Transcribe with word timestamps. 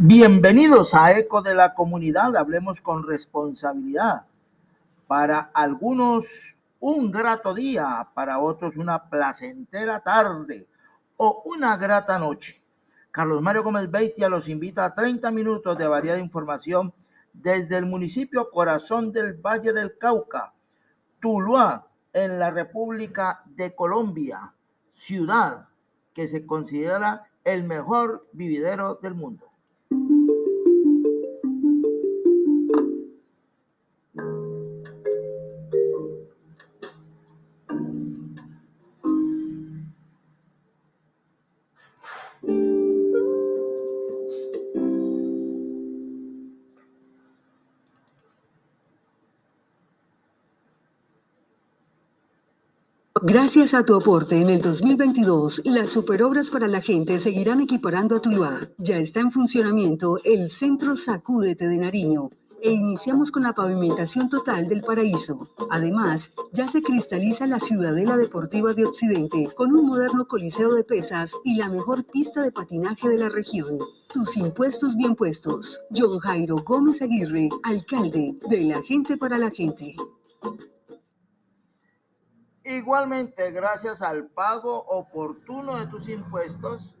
Bienvenidos 0.00 0.94
a 0.94 1.18
Eco 1.18 1.42
de 1.42 1.56
la 1.56 1.74
Comunidad, 1.74 2.36
hablemos 2.36 2.80
con 2.80 3.04
responsabilidad. 3.04 4.26
Para 5.08 5.50
algunos 5.52 6.56
un 6.78 7.10
grato 7.10 7.52
día, 7.52 8.08
para 8.14 8.38
otros 8.38 8.76
una 8.76 9.10
placentera 9.10 9.98
tarde 9.98 10.68
o 11.16 11.42
una 11.46 11.76
grata 11.76 12.16
noche. 12.16 12.62
Carlos 13.10 13.42
Mario 13.42 13.64
Gómez 13.64 13.90
Beitia 13.90 14.28
los 14.28 14.48
invita 14.48 14.84
a 14.84 14.94
30 14.94 15.32
minutos 15.32 15.76
de 15.76 15.88
variada 15.88 16.20
información 16.20 16.94
desde 17.32 17.76
el 17.76 17.86
municipio 17.86 18.52
Corazón 18.52 19.10
del 19.10 19.34
Valle 19.34 19.72
del 19.72 19.98
Cauca, 19.98 20.54
Tuluá, 21.18 21.88
en 22.12 22.38
la 22.38 22.52
República 22.52 23.42
de 23.46 23.74
Colombia, 23.74 24.54
ciudad 24.92 25.66
que 26.14 26.28
se 26.28 26.46
considera 26.46 27.24
el 27.42 27.64
mejor 27.64 28.28
vividero 28.32 28.94
del 29.02 29.14
mundo. 29.16 29.47
Gracias 53.28 53.74
a 53.74 53.84
tu 53.84 53.94
aporte 53.94 54.40
en 54.40 54.48
el 54.48 54.62
2022, 54.62 55.60
las 55.66 55.90
superobras 55.90 56.48
para 56.48 56.66
la 56.66 56.80
gente 56.80 57.18
seguirán 57.18 57.60
equiparando 57.60 58.16
a 58.16 58.22
Tuluá. 58.22 58.70
Ya 58.78 58.96
está 58.96 59.20
en 59.20 59.32
funcionamiento 59.32 60.16
el 60.24 60.48
Centro 60.48 60.96
Sacúdete 60.96 61.68
de 61.68 61.76
Nariño 61.76 62.30
e 62.62 62.70
iniciamos 62.70 63.30
con 63.30 63.42
la 63.42 63.52
pavimentación 63.52 64.30
total 64.30 64.66
del 64.66 64.80
paraíso. 64.80 65.46
Además, 65.68 66.30
ya 66.54 66.68
se 66.68 66.80
cristaliza 66.80 67.46
la 67.46 67.60
Ciudadela 67.60 68.16
Deportiva 68.16 68.72
de 68.72 68.86
Occidente 68.86 69.50
con 69.54 69.76
un 69.76 69.84
moderno 69.84 70.26
coliseo 70.26 70.72
de 70.72 70.84
pesas 70.84 71.34
y 71.44 71.56
la 71.56 71.68
mejor 71.68 72.04
pista 72.04 72.40
de 72.40 72.50
patinaje 72.50 73.10
de 73.10 73.18
la 73.18 73.28
región. 73.28 73.76
Tus 74.10 74.38
impuestos 74.38 74.96
bien 74.96 75.14
puestos. 75.14 75.78
John 75.94 76.18
Jairo 76.18 76.64
Gómez 76.64 77.02
Aguirre, 77.02 77.50
alcalde 77.62 78.36
de 78.48 78.64
la 78.64 78.82
gente 78.82 79.18
para 79.18 79.36
la 79.36 79.50
gente. 79.50 79.96
Igualmente, 82.68 83.50
gracias 83.50 84.02
al 84.02 84.26
pago 84.26 84.76
oportuno 84.88 85.78
de 85.78 85.86
tus 85.86 86.06
impuestos, 86.06 86.96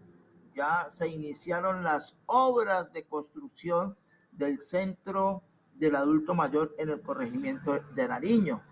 ya 0.54 0.86
se 0.88 1.08
iniciaron 1.08 1.84
las 1.84 2.16
obras 2.24 2.90
de 2.90 3.04
construcción 3.04 3.94
del 4.32 4.60
Centro 4.60 5.42
del 5.74 5.96
Adulto 5.96 6.34
Mayor 6.34 6.74
en 6.78 6.88
el 6.88 7.02
corregimiento 7.02 7.80
de 7.94 8.08
Nariño. 8.08 8.62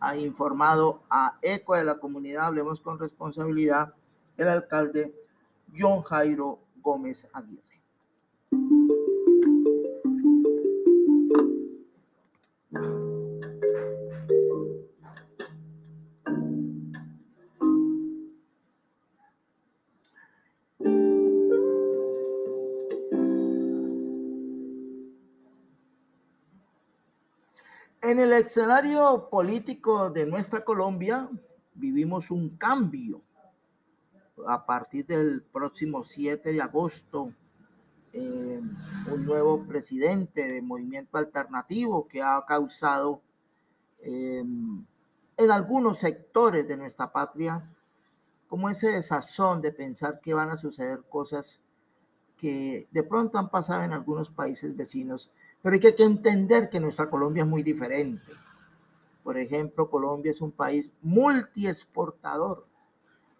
Ha 0.00 0.16
informado 0.16 1.02
a 1.10 1.36
ECO 1.42 1.74
de 1.74 1.84
la 1.84 1.98
comunidad, 1.98 2.46
hablemos 2.46 2.80
con 2.80 2.98
responsabilidad, 2.98 3.92
el 4.38 4.48
alcalde 4.48 5.14
John 5.78 6.00
Jairo 6.00 6.60
Gómez 6.80 7.28
Aguirre. 7.34 7.82
En 28.06 28.20
el 28.20 28.32
escenario 28.34 29.28
político 29.28 30.10
de 30.10 30.26
nuestra 30.26 30.64
Colombia 30.64 31.28
vivimos 31.74 32.30
un 32.30 32.50
cambio. 32.50 33.20
A 34.46 34.64
partir 34.64 35.06
del 35.06 35.42
próximo 35.42 36.04
7 36.04 36.52
de 36.52 36.62
agosto, 36.62 37.32
eh, 38.12 38.60
un 39.12 39.24
nuevo 39.24 39.66
presidente 39.66 40.46
de 40.46 40.62
movimiento 40.62 41.18
alternativo 41.18 42.06
que 42.06 42.22
ha 42.22 42.44
causado 42.46 43.22
eh, 43.98 44.44
en 45.36 45.50
algunos 45.50 45.98
sectores 45.98 46.68
de 46.68 46.76
nuestra 46.76 47.10
patria 47.10 47.68
como 48.46 48.70
ese 48.70 48.92
desazón 48.92 49.60
de 49.60 49.72
pensar 49.72 50.20
que 50.20 50.32
van 50.32 50.50
a 50.50 50.56
suceder 50.56 51.02
cosas 51.08 51.60
que 52.36 52.86
de 52.88 53.02
pronto 53.02 53.36
han 53.36 53.50
pasado 53.50 53.82
en 53.82 53.92
algunos 53.92 54.30
países 54.30 54.76
vecinos 54.76 55.32
pero 55.62 55.74
hay 55.74 55.80
que 55.80 55.94
entender 56.02 56.68
que 56.68 56.80
nuestra 56.80 57.10
Colombia 57.10 57.42
es 57.42 57.48
muy 57.48 57.62
diferente. 57.62 58.32
Por 59.22 59.36
ejemplo, 59.38 59.90
Colombia 59.90 60.30
es 60.30 60.40
un 60.40 60.52
país 60.52 60.92
multiexportador, 61.02 62.66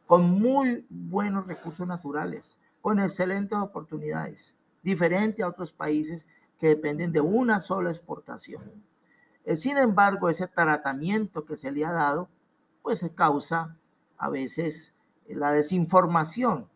con 0.07 0.31
muy 0.31 0.87
buenos 0.89 1.47
recursos 1.47 1.87
naturales, 1.87 2.59
con 2.81 2.99
excelentes 2.99 3.59
oportunidades, 3.59 4.57
diferente 4.83 5.43
a 5.43 5.49
otros 5.49 5.73
países 5.73 6.27
que 6.59 6.69
dependen 6.69 7.13
de 7.13 7.21
una 7.21 7.61
sola 7.61 7.91
exportación. 7.91 8.85
Eh, 9.45 9.57
sin 9.57 9.79
embargo, 9.79 10.29
ese 10.29 10.49
tratamiento 10.49 11.45
que 11.45 11.57
se 11.57 11.71
le 11.71 11.85
ha 11.85 11.93
dado, 11.93 12.29
pues 12.83 12.99
se 12.99 13.15
causa 13.15 13.77
a 14.19 14.31
veces 14.31 14.95
la 15.29 15.53
desinformación, 15.53 16.69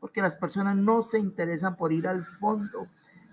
porque 0.00 0.22
las 0.22 0.36
personas 0.36 0.76
no 0.76 1.02
se 1.02 1.18
interesan 1.18 1.76
por 1.76 1.92
ir 1.92 2.08
al 2.08 2.24
fondo 2.24 2.88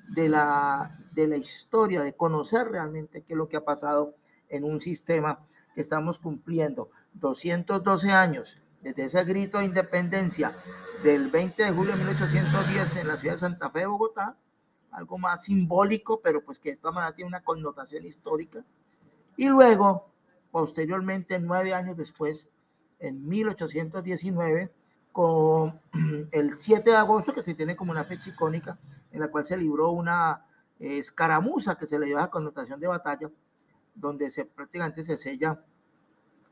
de 0.09 0.29
la, 0.29 0.95
de 1.13 1.27
la 1.27 1.37
historia, 1.37 2.01
de 2.01 2.15
conocer 2.15 2.69
realmente 2.69 3.21
qué 3.21 3.33
es 3.33 3.37
lo 3.37 3.47
que 3.47 3.57
ha 3.57 3.65
pasado 3.65 4.15
en 4.49 4.63
un 4.63 4.81
sistema 4.81 5.45
que 5.73 5.81
estamos 5.81 6.19
cumpliendo 6.19 6.89
212 7.13 8.11
años 8.11 8.57
desde 8.81 9.05
ese 9.05 9.23
grito 9.23 9.59
de 9.59 9.65
independencia 9.65 10.57
del 11.03 11.29
20 11.29 11.63
de 11.63 11.71
julio 11.71 11.93
de 11.93 11.97
1810 11.99 12.95
en 12.97 13.07
la 13.07 13.17
ciudad 13.17 13.33
de 13.35 13.39
Santa 13.39 13.69
Fe, 13.69 13.85
Bogotá, 13.85 14.37
algo 14.91 15.17
más 15.17 15.43
simbólico, 15.43 16.21
pero 16.21 16.43
pues 16.43 16.59
que 16.59 16.71
de 16.71 16.77
todas 16.77 16.95
maneras 16.95 17.15
tiene 17.15 17.29
una 17.29 17.43
connotación 17.43 18.05
histórica. 18.05 18.63
Y 19.35 19.49
luego, 19.49 20.09
posteriormente, 20.51 21.39
nueve 21.39 21.73
años 21.73 21.97
después, 21.97 22.49
en 22.99 23.27
1819, 23.27 24.71
con 25.11 25.79
el 26.31 26.57
7 26.57 26.89
de 26.89 26.95
agosto, 26.95 27.33
que 27.33 27.43
se 27.43 27.55
tiene 27.55 27.75
como 27.75 27.91
una 27.91 28.03
fecha 28.03 28.29
icónica, 28.29 28.77
en 29.11 29.19
la 29.19 29.29
cual 29.29 29.45
se 29.45 29.57
libró 29.57 29.91
una 29.91 30.45
escaramuza 30.79 31.75
que 31.75 31.87
se 31.87 31.99
le 31.99 32.07
dio 32.07 32.19
a 32.19 32.29
connotación 32.29 32.79
de 32.79 32.87
batalla, 32.87 33.29
donde 33.95 34.29
se, 34.29 34.45
prácticamente 34.45 35.03
se 35.03 35.17
sella 35.17 35.63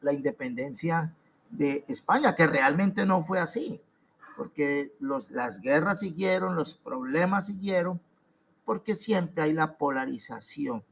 la 0.01 0.13
independencia 0.13 1.13
de 1.49 1.85
España, 1.87 2.35
que 2.35 2.47
realmente 2.47 3.05
no 3.05 3.23
fue 3.23 3.39
así, 3.39 3.81
porque 4.37 4.95
los, 4.99 5.31
las 5.31 5.59
guerras 5.59 5.99
siguieron, 5.99 6.55
los 6.55 6.75
problemas 6.75 7.47
siguieron, 7.47 7.99
porque 8.65 8.95
siempre 8.95 9.43
hay 9.43 9.53
la 9.53 9.77
polarización. 9.77 10.83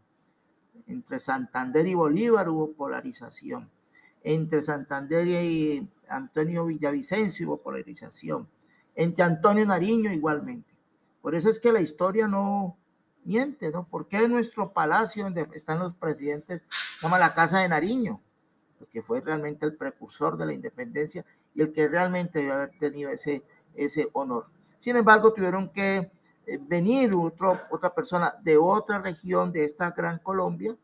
Entre 0.88 1.20
Santander 1.20 1.86
y 1.88 1.94
Bolívar 1.94 2.50
hubo 2.50 2.72
polarización. 2.74 3.70
Entre 4.24 4.62
Santander 4.62 5.28
y 5.28 5.88
Antonio 6.10 6.66
Villavicencio 6.66 7.48
hubo 7.48 7.58
polarización. 7.58 8.48
Entre 8.96 9.24
Antonio 9.24 9.66
Nariño 9.66 10.12
igualmente. 10.12 10.70
Por 11.22 11.36
eso 11.36 11.50
es 11.50 11.60
que 11.60 11.72
la 11.72 11.80
historia 11.80 12.28
no 12.28 12.78
¿no? 13.26 13.88
¿Por 13.88 14.08
qué 14.08 14.28
nuestro 14.28 14.72
palacio 14.74 15.24
donde 15.24 15.48
están 15.54 15.80
los 15.80 15.94
presidentes 15.96 16.64
llama 17.02 17.20
la 17.20 17.34
Casa 17.34 17.60
de 17.60 17.70
Nariño? 17.70 18.22
Porque 18.78 19.02
fue 19.02 19.22
realmente 19.22 19.66
el 19.66 19.76
precursor 19.76 20.38
de 20.38 20.46
la 20.46 20.54
independencia 20.54 21.26
y 21.54 21.62
el 21.62 21.72
que 21.72 21.88
realmente 21.88 22.40
debe 22.40 22.52
haber 22.52 22.72
tenido 22.80 23.12
ese, 23.12 23.44
ese 23.76 24.10
honor. 24.14 24.48
Sin 24.78 24.96
embargo, 24.96 25.34
tuvieron 25.34 25.70
que 25.70 26.12
eh, 26.48 26.60
venir 26.62 27.14
otra 27.14 27.94
persona 27.94 28.34
de 28.42 28.58
otra 28.58 29.00
región 29.00 29.52
de 29.52 29.66
esta 29.66 29.92
gran 29.92 30.20
Colombia 30.20 30.76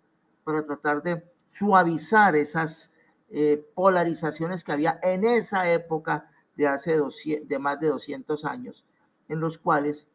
para 0.43 0.65
tratar 0.65 1.01
de 1.01 1.23
suavizar 1.49 2.35
esas 2.35 2.91
eh, 3.29 3.65
polarizaciones 3.73 4.63
que 4.63 4.71
había 4.71 4.99
en 5.01 5.23
esa 5.23 5.71
época 5.71 6.29
de 6.55 6.67
hace 6.67 6.99
de 7.43 7.59
más 7.59 7.79
de 7.79 7.87
200 7.87 8.45
años, 8.45 8.85
en 9.27 9.39
los 9.39 9.57
cuales 9.57 10.07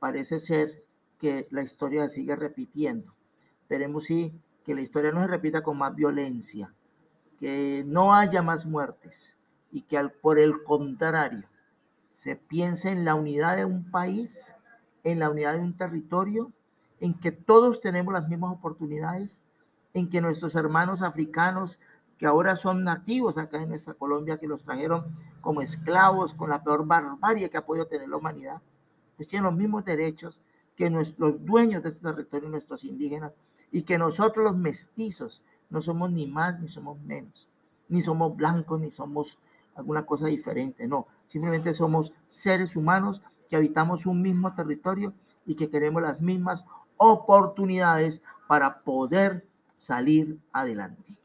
parece 0.00 0.38
ser 0.38 0.84
que 1.18 1.48
la 1.50 1.62
historia 1.62 2.08
sigue 2.08 2.36
repitiendo. 2.36 3.14
Esperemos 3.62 4.04
sí 4.04 4.32
que 4.64 4.74
la 4.74 4.82
historia 4.82 5.12
no 5.12 5.22
se 5.22 5.28
repita 5.28 5.62
con 5.62 5.78
más 5.78 5.94
violencia, 5.94 6.72
que 7.38 7.84
no 7.86 8.14
haya 8.14 8.42
más 8.42 8.66
muertes 8.66 9.36
y 9.70 9.82
que 9.82 9.98
al, 9.98 10.12
por 10.12 10.38
el 10.38 10.62
contrario 10.62 11.48
se 12.10 12.36
piense 12.36 12.90
en 12.90 13.04
la 13.04 13.14
unidad 13.14 13.56
de 13.56 13.64
un 13.64 13.90
país, 13.90 14.56
en 15.04 15.18
la 15.20 15.30
unidad 15.30 15.54
de 15.54 15.60
un 15.60 15.76
territorio, 15.76 16.52
en 17.00 17.14
que 17.14 17.30
todos 17.30 17.80
tenemos 17.80 18.12
las 18.12 18.28
mismas 18.28 18.52
oportunidades, 18.52 19.40
en 19.94 20.08
que 20.10 20.20
nuestros 20.20 20.54
hermanos 20.54 21.02
africanos 21.02 21.78
que 22.18 22.26
ahora 22.26 22.56
son 22.56 22.82
nativos 22.82 23.38
acá 23.38 23.62
en 23.62 23.68
nuestra 23.68 23.94
Colombia, 23.94 24.38
que 24.38 24.48
los 24.48 24.64
trajeron 24.64 25.14
como 25.40 25.62
esclavos 25.62 26.34
con 26.34 26.50
la 26.50 26.64
peor 26.64 26.84
barbarie 26.84 27.48
que 27.48 27.56
ha 27.56 27.64
podido 27.64 27.86
tener 27.86 28.08
la 28.08 28.16
humanidad, 28.16 28.60
pues 29.16 29.28
tienen 29.28 29.44
los 29.44 29.54
mismos 29.54 29.84
derechos 29.84 30.40
que 30.78 30.88
los 30.88 31.44
dueños 31.44 31.82
de 31.82 31.88
este 31.88 32.08
territorio, 32.08 32.48
nuestros 32.48 32.84
indígenas, 32.84 33.32
y 33.72 33.82
que 33.82 33.98
nosotros 33.98 34.44
los 34.44 34.56
mestizos 34.56 35.42
no 35.68 35.82
somos 35.82 36.10
ni 36.12 36.26
más 36.26 36.60
ni 36.60 36.68
somos 36.68 36.98
menos, 37.00 37.48
ni 37.88 38.00
somos 38.00 38.34
blancos, 38.36 38.80
ni 38.80 38.90
somos 38.90 39.38
alguna 39.74 40.06
cosa 40.06 40.26
diferente, 40.26 40.86
no, 40.86 41.08
simplemente 41.26 41.72
somos 41.74 42.12
seres 42.26 42.76
humanos 42.76 43.22
que 43.50 43.56
habitamos 43.56 44.06
un 44.06 44.22
mismo 44.22 44.54
territorio 44.54 45.12
y 45.44 45.56
que 45.56 45.68
queremos 45.68 46.00
las 46.00 46.20
mismas 46.20 46.64
oportunidades 46.96 48.22
para 48.46 48.80
poder 48.80 49.46
salir 49.74 50.38
adelante. 50.52 51.16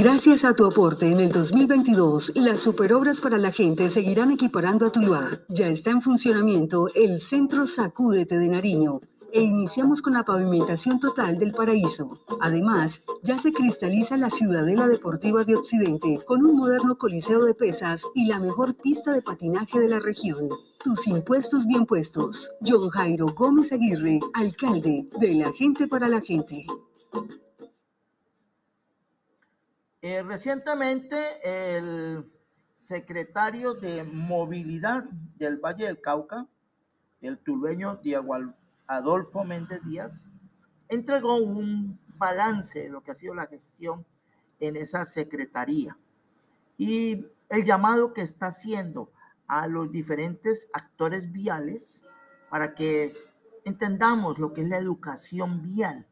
Gracias 0.00 0.46
a 0.46 0.54
tu 0.54 0.64
aporte 0.64 1.12
en 1.12 1.20
el 1.20 1.30
2022, 1.30 2.32
las 2.36 2.60
superobras 2.60 3.20
para 3.20 3.36
la 3.36 3.52
gente 3.52 3.90
seguirán 3.90 4.30
equiparando 4.30 4.86
a 4.86 4.92
Tuluá. 4.92 5.42
Ya 5.48 5.68
está 5.68 5.90
en 5.90 6.00
funcionamiento 6.00 6.86
el 6.94 7.20
Centro 7.20 7.66
Sacúdete 7.66 8.38
de 8.38 8.48
Nariño 8.48 9.02
e 9.30 9.42
iniciamos 9.42 10.00
con 10.00 10.14
la 10.14 10.24
pavimentación 10.24 11.00
total 11.00 11.38
del 11.38 11.52
paraíso. 11.52 12.18
Además, 12.40 13.02
ya 13.22 13.38
se 13.38 13.52
cristaliza 13.52 14.16
la 14.16 14.30
Ciudadela 14.30 14.88
Deportiva 14.88 15.44
de 15.44 15.56
Occidente 15.56 16.18
con 16.26 16.46
un 16.46 16.56
moderno 16.56 16.96
coliseo 16.96 17.44
de 17.44 17.52
pesas 17.52 18.02
y 18.14 18.24
la 18.24 18.40
mejor 18.40 18.76
pista 18.76 19.12
de 19.12 19.20
patinaje 19.20 19.80
de 19.80 19.88
la 19.88 19.98
región. 19.98 20.48
Tus 20.82 21.06
impuestos 21.08 21.66
bien 21.66 21.84
puestos. 21.84 22.50
John 22.66 22.88
Jairo 22.88 23.34
Gómez 23.34 23.70
Aguirre, 23.70 24.20
alcalde 24.32 25.10
de 25.20 25.34
la 25.34 25.52
gente 25.52 25.86
para 25.86 26.08
la 26.08 26.22
gente. 26.22 26.64
Eh, 30.02 30.22
recientemente, 30.22 31.18
el 31.42 32.32
secretario 32.74 33.74
de 33.74 34.02
Movilidad 34.02 35.04
del 35.36 35.58
Valle 35.58 35.84
del 35.84 36.00
Cauca, 36.00 36.46
el 37.20 37.38
tulueño 37.38 37.96
Diego 37.96 38.34
Adolfo 38.86 39.44
Méndez 39.44 39.84
Díaz, 39.84 40.26
entregó 40.88 41.36
un 41.36 42.00
balance 42.16 42.80
de 42.80 42.88
lo 42.88 43.02
que 43.02 43.10
ha 43.10 43.14
sido 43.14 43.34
la 43.34 43.46
gestión 43.46 44.06
en 44.58 44.76
esa 44.76 45.04
secretaría. 45.04 45.98
Y 46.78 47.26
el 47.50 47.64
llamado 47.64 48.14
que 48.14 48.22
está 48.22 48.46
haciendo 48.46 49.12
a 49.46 49.66
los 49.66 49.92
diferentes 49.92 50.68
actores 50.72 51.30
viales 51.30 52.06
para 52.48 52.74
que 52.74 53.14
entendamos 53.66 54.38
lo 54.38 54.54
que 54.54 54.62
es 54.62 54.68
la 54.68 54.78
educación 54.78 55.62
vial, 55.62 56.06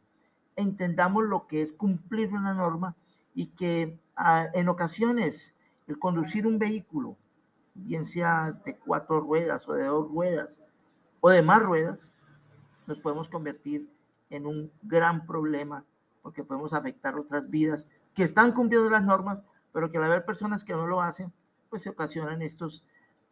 entendamos 0.56 1.24
lo 1.24 1.46
que 1.46 1.62
es 1.62 1.72
cumplir 1.72 2.34
una 2.34 2.52
norma 2.52 2.94
y 3.34 3.46
que 3.48 3.98
ah, 4.16 4.46
en 4.54 4.68
ocasiones 4.68 5.54
el 5.86 5.98
conducir 5.98 6.46
un 6.46 6.58
vehículo, 6.58 7.16
bien 7.74 8.04
sea 8.04 8.52
de 8.64 8.76
cuatro 8.76 9.20
ruedas 9.20 9.68
o 9.68 9.74
de 9.74 9.84
dos 9.84 10.10
ruedas 10.10 10.62
o 11.20 11.30
de 11.30 11.42
más 11.42 11.62
ruedas, 11.62 12.14
nos 12.86 13.00
podemos 13.00 13.28
convertir 13.28 13.88
en 14.30 14.46
un 14.46 14.70
gran 14.82 15.26
problema 15.26 15.84
porque 16.22 16.44
podemos 16.44 16.72
afectar 16.72 17.16
otras 17.16 17.48
vidas 17.48 17.88
que 18.14 18.22
están 18.22 18.52
cumpliendo 18.52 18.90
las 18.90 19.04
normas, 19.04 19.42
pero 19.72 19.90
que 19.90 19.98
al 19.98 20.04
haber 20.04 20.24
personas 20.24 20.64
que 20.64 20.74
no 20.74 20.86
lo 20.86 21.00
hacen, 21.00 21.32
pues 21.70 21.82
se 21.82 21.90
ocasionan 21.90 22.42
estos, 22.42 22.84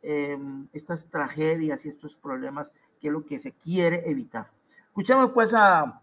em, 0.03 0.69
estas 0.73 1.09
tragedias 1.09 1.85
y 1.85 1.89
estos 1.89 2.17
problemas 2.17 2.73
que 3.01 3.09
es 3.09 3.13
lo 3.13 3.25
que 3.27 3.39
se 3.39 3.53
quiere 3.53 4.09
evitar. 4.09 4.51
Escuchamos 4.87 5.33
pues 5.33 5.53
a 5.53 6.03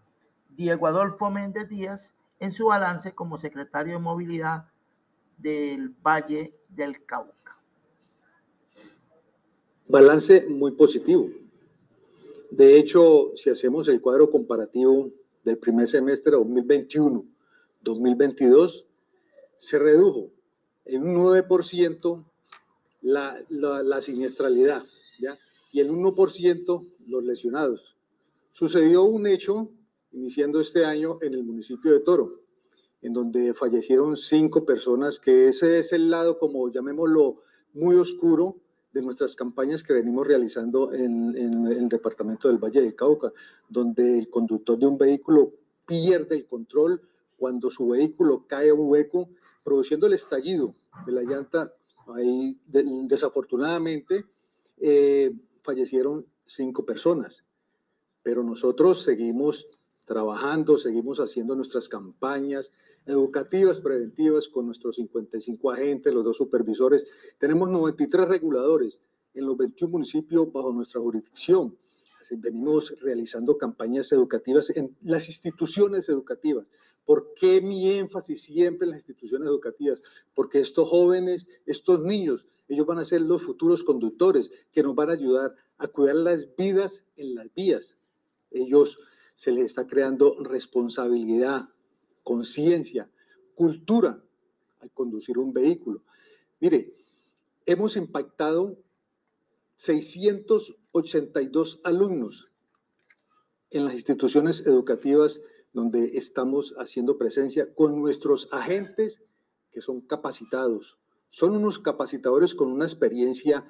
Diego 0.50 0.86
Adolfo 0.86 1.30
Méndez 1.30 1.68
Díaz, 1.68 2.14
en 2.44 2.52
su 2.52 2.66
balance 2.66 3.14
como 3.14 3.38
secretario 3.38 3.94
de 3.94 3.98
movilidad 3.98 4.66
del 5.38 5.88
Valle 5.88 6.52
del 6.68 7.06
Cauca. 7.06 7.58
Balance 9.88 10.46
muy 10.48 10.72
positivo. 10.72 11.30
De 12.50 12.78
hecho, 12.78 13.32
si 13.34 13.48
hacemos 13.50 13.88
el 13.88 14.02
cuadro 14.02 14.30
comparativo 14.30 15.10
del 15.42 15.56
primer 15.58 15.88
semestre 15.88 16.32
2021-2022, 16.32 18.84
se 19.56 19.78
redujo 19.78 20.28
en 20.84 21.08
un 21.08 21.16
9% 21.16 22.24
la, 23.00 23.42
la, 23.48 23.82
la 23.82 24.02
siniestralidad 24.02 24.84
y 25.72 25.80
el 25.80 25.90
1% 25.90 26.86
los 27.06 27.24
lesionados. 27.24 27.96
Sucedió 28.52 29.04
un 29.04 29.26
hecho 29.26 29.70
iniciando 30.14 30.60
este 30.60 30.84
año 30.84 31.18
en 31.20 31.34
el 31.34 31.44
municipio 31.44 31.92
de 31.92 32.00
Toro, 32.00 32.40
en 33.02 33.12
donde 33.12 33.52
fallecieron 33.52 34.16
cinco 34.16 34.64
personas, 34.64 35.18
que 35.18 35.48
ese 35.48 35.78
es 35.78 35.92
el 35.92 36.10
lado, 36.10 36.38
como 36.38 36.70
llamémoslo, 36.70 37.42
muy 37.74 37.96
oscuro 37.96 38.56
de 38.92 39.02
nuestras 39.02 39.34
campañas 39.34 39.82
que 39.82 39.92
venimos 39.92 40.26
realizando 40.26 40.92
en, 40.92 41.34
el 41.36 41.88
departamento 41.88 42.48
del 42.48 42.58
Valle 42.58 42.80
del 42.80 42.94
Cauca, 42.94 43.32
donde 43.68 44.18
el 44.18 44.30
conductor 44.30 44.78
de 44.78 44.86
un 44.86 44.96
vehículo 44.96 45.52
pierde 45.84 46.36
el 46.36 46.46
control 46.46 47.02
cuando 47.36 47.70
su 47.70 47.88
vehículo 47.88 48.46
cae 48.46 48.70
a 48.70 48.74
un 48.74 48.88
hueco, 48.88 49.28
produciendo 49.64 50.06
el 50.06 50.12
estallido 50.12 50.74
de 51.04 51.12
la 51.12 51.22
llanta. 51.22 51.74
Ahí, 52.14 52.56
desafortunadamente, 52.66 54.24
eh, 54.78 55.32
fallecieron 55.62 56.24
cinco 56.44 56.84
personas, 56.84 57.44
pero 58.22 58.44
nosotros 58.44 59.02
seguimos 59.02 59.66
trabajando, 60.04 60.78
seguimos 60.78 61.18
haciendo 61.18 61.54
nuestras 61.54 61.88
campañas 61.88 62.72
educativas 63.06 63.80
preventivas 63.80 64.48
con 64.48 64.66
nuestros 64.66 64.96
55 64.96 65.70
agentes, 65.70 66.12
los 66.12 66.24
dos 66.24 66.36
supervisores. 66.36 67.06
Tenemos 67.38 67.68
93 67.68 68.28
reguladores 68.28 68.98
en 69.34 69.46
los 69.46 69.56
21 69.56 69.90
municipios 69.90 70.52
bajo 70.52 70.72
nuestra 70.72 71.00
jurisdicción. 71.00 71.76
Venimos 72.30 72.94
realizando 73.00 73.58
campañas 73.58 74.10
educativas 74.12 74.70
en 74.70 74.96
las 75.02 75.28
instituciones 75.28 76.08
educativas. 76.08 76.66
¿Por 77.04 77.34
qué 77.34 77.60
mi 77.60 77.90
énfasis 77.92 78.42
siempre 78.42 78.86
en 78.86 78.92
las 78.92 79.00
instituciones 79.00 79.46
educativas? 79.46 80.02
Porque 80.34 80.60
estos 80.60 80.88
jóvenes, 80.88 81.46
estos 81.66 82.00
niños, 82.00 82.46
ellos 82.66 82.86
van 82.86 82.98
a 82.98 83.04
ser 83.04 83.20
los 83.20 83.42
futuros 83.42 83.84
conductores 83.84 84.50
que 84.72 84.82
nos 84.82 84.94
van 84.94 85.10
a 85.10 85.12
ayudar 85.12 85.54
a 85.76 85.86
cuidar 85.88 86.16
las 86.16 86.56
vidas 86.56 87.04
en 87.16 87.34
las 87.34 87.52
vías. 87.52 87.98
Ellos 88.50 88.98
se 89.34 89.52
les 89.52 89.66
está 89.66 89.86
creando 89.86 90.42
responsabilidad, 90.42 91.68
conciencia, 92.22 93.10
cultura 93.54 94.24
al 94.80 94.90
conducir 94.90 95.36
un 95.38 95.52
vehículo. 95.52 96.02
Mire, 96.60 96.94
hemos 97.66 97.96
impactado 97.96 98.78
682 99.76 101.80
alumnos 101.84 102.48
en 103.70 103.84
las 103.84 103.94
instituciones 103.94 104.64
educativas 104.66 105.40
donde 105.72 106.16
estamos 106.16 106.74
haciendo 106.78 107.18
presencia 107.18 107.74
con 107.74 108.00
nuestros 108.00 108.48
agentes 108.52 109.20
que 109.72 109.80
son 109.80 110.00
capacitados. 110.00 110.98
Son 111.30 111.56
unos 111.56 111.80
capacitadores 111.80 112.54
con 112.54 112.70
una 112.70 112.84
experiencia 112.84 113.66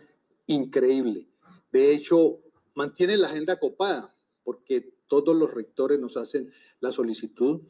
increíble. 0.46 1.26
De 1.72 1.94
hecho, 1.94 2.40
mantienen 2.74 3.22
la 3.22 3.28
agenda 3.28 3.58
copada 3.58 4.14
porque 4.44 4.93
todos 5.08 5.36
los 5.36 5.52
rectores 5.52 6.00
nos 6.00 6.16
hacen 6.16 6.52
la 6.80 6.92
solicitud 6.92 7.62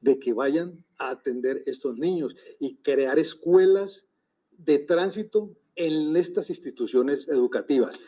de 0.00 0.18
que 0.18 0.32
vayan 0.32 0.84
a 0.98 1.10
atender 1.10 1.62
estos 1.66 1.96
niños 1.96 2.34
y 2.58 2.76
crear 2.76 3.18
escuelas 3.18 4.06
de 4.50 4.78
tránsito 4.78 5.56
en 5.74 6.16
estas 6.16 6.50
instituciones 6.50 7.28
educativas. 7.28 7.98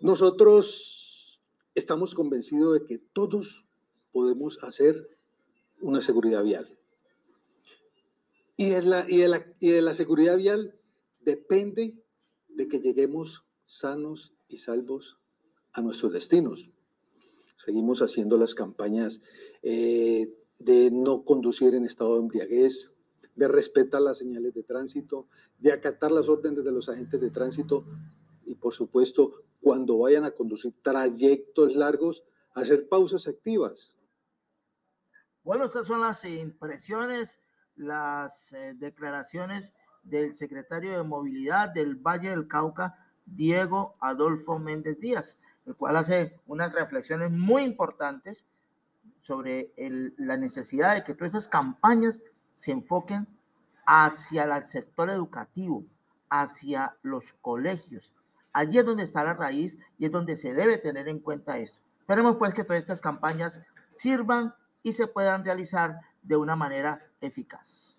Nosotros 0.00 1.40
estamos 1.74 2.14
convencidos 2.14 2.74
de 2.74 2.86
que 2.86 2.98
todos 2.98 3.64
podemos 4.12 4.62
hacer 4.62 5.08
una 5.80 6.00
seguridad 6.00 6.42
vial. 6.42 6.76
Y 8.56 8.70
de 8.70 8.82
la, 8.82 9.06
y 9.08 9.18
de 9.18 9.28
la, 9.28 9.46
y 9.58 9.70
de 9.70 9.82
la 9.82 9.94
seguridad 9.94 10.36
vial 10.36 10.74
depende 11.20 11.96
de 12.48 12.68
que 12.68 12.80
lleguemos 12.80 13.44
sanos 13.64 14.34
y 14.48 14.58
salvos 14.58 15.18
a 15.72 15.80
nuestros 15.80 16.12
destinos. 16.12 16.71
Seguimos 17.64 18.02
haciendo 18.02 18.36
las 18.36 18.56
campañas 18.56 19.20
eh, 19.62 20.34
de 20.58 20.90
no 20.90 21.24
conducir 21.24 21.76
en 21.76 21.84
estado 21.84 22.14
de 22.14 22.22
embriaguez, 22.22 22.90
de 23.36 23.46
respetar 23.46 24.02
las 24.02 24.18
señales 24.18 24.52
de 24.52 24.64
tránsito, 24.64 25.28
de 25.60 25.72
acatar 25.72 26.10
las 26.10 26.28
órdenes 26.28 26.64
de 26.64 26.72
los 26.72 26.88
agentes 26.88 27.20
de 27.20 27.30
tránsito 27.30 27.84
y, 28.44 28.56
por 28.56 28.74
supuesto, 28.74 29.44
cuando 29.60 29.98
vayan 29.98 30.24
a 30.24 30.32
conducir 30.32 30.74
trayectos 30.82 31.76
largos, 31.76 32.24
hacer 32.54 32.88
pausas 32.88 33.28
activas. 33.28 33.94
Bueno, 35.44 35.66
estas 35.66 35.86
son 35.86 36.00
las 36.00 36.24
impresiones, 36.24 37.38
las 37.76 38.52
eh, 38.54 38.74
declaraciones 38.74 39.72
del 40.02 40.32
secretario 40.32 40.96
de 40.96 41.04
Movilidad 41.04 41.68
del 41.68 41.94
Valle 41.94 42.30
del 42.30 42.48
Cauca, 42.48 42.98
Diego 43.24 43.94
Adolfo 44.00 44.58
Méndez 44.58 44.98
Díaz, 44.98 45.38
el 45.66 45.76
cual 45.76 45.96
hace 45.96 46.40
unas 46.46 46.72
reflexiones 46.72 47.30
muy 47.30 47.62
importantes 47.62 48.44
sobre 49.20 49.72
la 50.16 50.36
necesidad 50.36 50.94
de 50.94 51.04
que 51.04 51.14
todas 51.14 51.32
esas 51.32 51.48
campañas 51.48 52.20
se 52.54 52.72
enfoquen 52.72 53.26
hacia 53.86 54.44
el 54.44 54.64
sector 54.64 55.10
educativo, 55.10 55.84
hacia 56.28 56.96
los 57.02 57.32
colegios. 57.34 58.12
Allí 58.52 58.78
es 58.78 58.84
donde 58.84 59.04
está 59.04 59.24
la 59.24 59.34
raíz 59.34 59.78
y 59.98 60.06
es 60.06 60.12
donde 60.12 60.36
se 60.36 60.54
debe 60.54 60.78
tener 60.78 61.08
en 61.08 61.20
cuenta 61.20 61.58
eso. 61.58 61.80
Esperemos 62.00 62.36
pues 62.36 62.52
que 62.52 62.64
todas 62.64 62.82
estas 62.82 63.00
campañas 63.00 63.60
sirvan 63.92 64.54
y 64.82 64.92
se 64.92 65.06
puedan 65.06 65.44
realizar 65.44 66.00
de 66.22 66.36
una 66.36 66.56
manera 66.56 67.00
eficaz. 67.20 67.98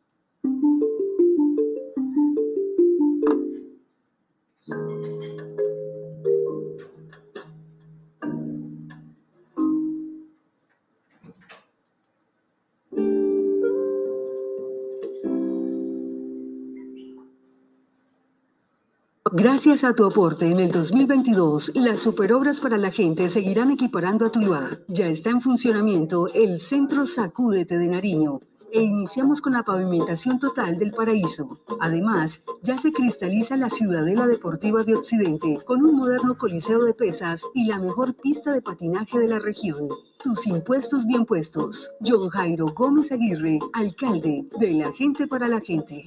Gracias 19.44 19.84
a 19.84 19.94
tu 19.94 20.06
aporte 20.06 20.50
en 20.50 20.58
el 20.62 20.72
2022, 20.72 21.74
las 21.76 22.00
superobras 22.00 22.62
para 22.62 22.78
la 22.78 22.92
gente 22.92 23.28
seguirán 23.28 23.72
equiparando 23.72 24.26
a 24.26 24.32
Tuluá. 24.32 24.80
Ya 24.88 25.08
está 25.08 25.32
en 25.32 25.42
funcionamiento 25.42 26.28
el 26.34 26.62
Centro 26.62 27.06
Sacúdete 27.06 27.78
de 27.78 27.88
Nariño 27.88 28.40
e 28.72 28.82
iniciamos 28.82 29.42
con 29.42 29.52
la 29.52 29.64
pavimentación 29.64 30.40
total 30.40 30.78
del 30.78 30.92
paraíso. 30.92 31.60
Además, 31.82 32.42
ya 32.62 32.78
se 32.78 32.94
cristaliza 32.94 33.58
la 33.58 33.70
Ciudadela 33.70 34.28
Deportiva 34.28 34.86
de 34.86 34.96
Occidente 34.96 35.60
con 35.66 35.84
un 35.84 35.98
moderno 35.98 36.38
coliseo 36.38 36.86
de 36.86 36.94
pesas 36.94 37.44
y 37.54 37.66
la 37.66 37.80
mejor 37.80 38.14
pista 38.14 38.54
de 38.54 38.62
patinaje 38.62 39.20
de 39.20 39.28
la 39.28 39.40
región. 39.40 39.90
Tus 40.24 40.48
impuestos 40.48 41.06
bien 41.06 41.26
puestos. 41.26 41.92
John 42.00 42.30
Jairo 42.30 42.68
Gómez 42.68 43.12
Aguirre, 43.12 43.60
alcalde 43.74 44.48
de 44.58 44.72
la 44.72 44.94
gente 44.94 45.28
para 45.28 45.50
la 45.50 45.60
gente. 45.60 46.06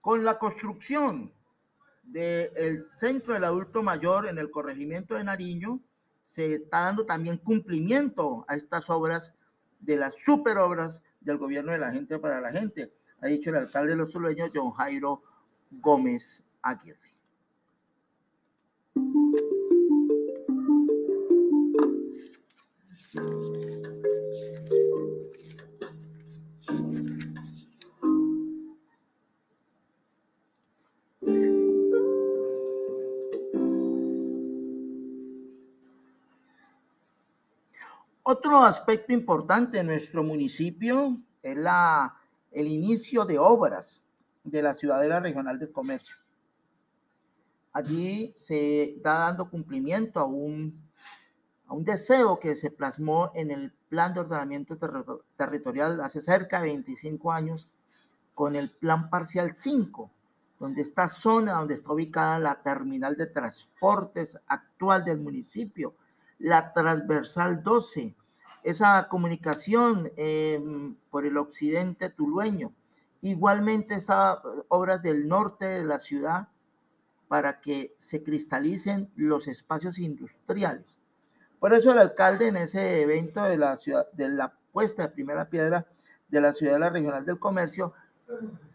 Con 0.00 0.24
la 0.24 0.38
construcción 0.38 1.32
del 2.04 2.82
Centro 2.82 3.34
del 3.34 3.44
Adulto 3.44 3.82
Mayor 3.82 4.26
en 4.26 4.38
el 4.38 4.50
corregimiento 4.50 5.14
de 5.14 5.24
Nariño, 5.24 5.80
se 6.22 6.54
está 6.54 6.80
dando 6.80 7.04
también 7.04 7.38
cumplimiento 7.38 8.44
a 8.48 8.56
estas 8.56 8.88
obras 8.88 9.34
de 9.80 9.96
las 9.96 10.14
superobras 10.22 11.02
del 11.20 11.38
gobierno 11.38 11.72
de 11.72 11.78
la 11.78 11.92
gente 11.92 12.18
para 12.18 12.40
la 12.40 12.50
gente, 12.50 12.92
ha 13.20 13.26
dicho 13.26 13.50
el 13.50 13.56
alcalde 13.56 13.90
de 13.90 13.96
los 13.96 14.10
tulueños, 14.10 14.50
John 14.54 14.72
Jairo 14.72 15.22
Gómez 15.70 16.44
Aguirre. 16.62 17.10
Otro 38.50 38.64
aspecto 38.64 39.12
importante 39.12 39.78
en 39.78 39.86
nuestro 39.86 40.24
municipio 40.24 41.16
es 41.40 41.56
la, 41.56 42.16
el 42.50 42.66
inicio 42.66 43.24
de 43.24 43.38
obras 43.38 44.02
de 44.42 44.60
la 44.60 44.74
Ciudadela 44.74 45.20
Regional 45.20 45.56
del 45.56 45.70
Comercio. 45.70 46.16
Allí 47.72 48.32
se 48.34 48.96
está 48.96 49.20
dando 49.20 49.48
cumplimiento 49.48 50.18
a 50.18 50.24
un, 50.24 50.82
a 51.68 51.74
un 51.74 51.84
deseo 51.84 52.40
que 52.40 52.56
se 52.56 52.72
plasmó 52.72 53.30
en 53.36 53.52
el 53.52 53.72
Plan 53.88 54.12
de 54.14 54.18
Ordenamiento 54.18 54.76
Territorial 55.36 56.00
hace 56.00 56.20
cerca 56.20 56.60
de 56.60 56.70
25 56.70 57.30
años 57.30 57.68
con 58.34 58.56
el 58.56 58.68
Plan 58.72 59.10
Parcial 59.10 59.54
5, 59.54 60.10
donde 60.58 60.82
esta 60.82 61.06
zona, 61.06 61.52
donde 61.52 61.74
está 61.74 61.92
ubicada 61.92 62.40
la 62.40 62.60
terminal 62.60 63.16
de 63.16 63.26
transportes 63.26 64.36
actual 64.48 65.04
del 65.04 65.20
municipio, 65.20 65.94
la 66.40 66.72
transversal 66.72 67.62
12, 67.62 68.16
esa 68.62 69.08
comunicación 69.08 70.12
em, 70.16 70.94
por 71.10 71.26
el 71.26 71.36
occidente 71.36 72.10
tulueño. 72.10 72.72
Igualmente 73.22 73.94
está 73.94 74.42
eh, 74.44 74.62
obras 74.68 75.02
del 75.02 75.28
norte 75.28 75.66
de 75.66 75.84
la 75.84 75.98
ciudad 75.98 76.48
para 77.28 77.60
que 77.60 77.94
se 77.96 78.22
cristalicen 78.22 79.10
los 79.14 79.46
espacios 79.46 79.98
industriales. 79.98 81.00
Por 81.58 81.74
eso 81.74 81.92
el 81.92 81.98
alcalde 81.98 82.48
en 82.48 82.56
ese 82.56 83.02
evento 83.02 83.42
de 83.42 83.58
la 83.58 83.76
ciudad, 83.76 84.10
de 84.12 84.28
la 84.28 84.52
puesta 84.72 85.02
de 85.02 85.08
primera 85.10 85.48
piedra 85.48 85.86
de 86.28 86.40
la 86.40 86.52
ciudad 86.52 86.74
de 86.74 86.78
la 86.78 86.90
regional 86.90 87.24
del 87.24 87.38
comercio, 87.38 87.92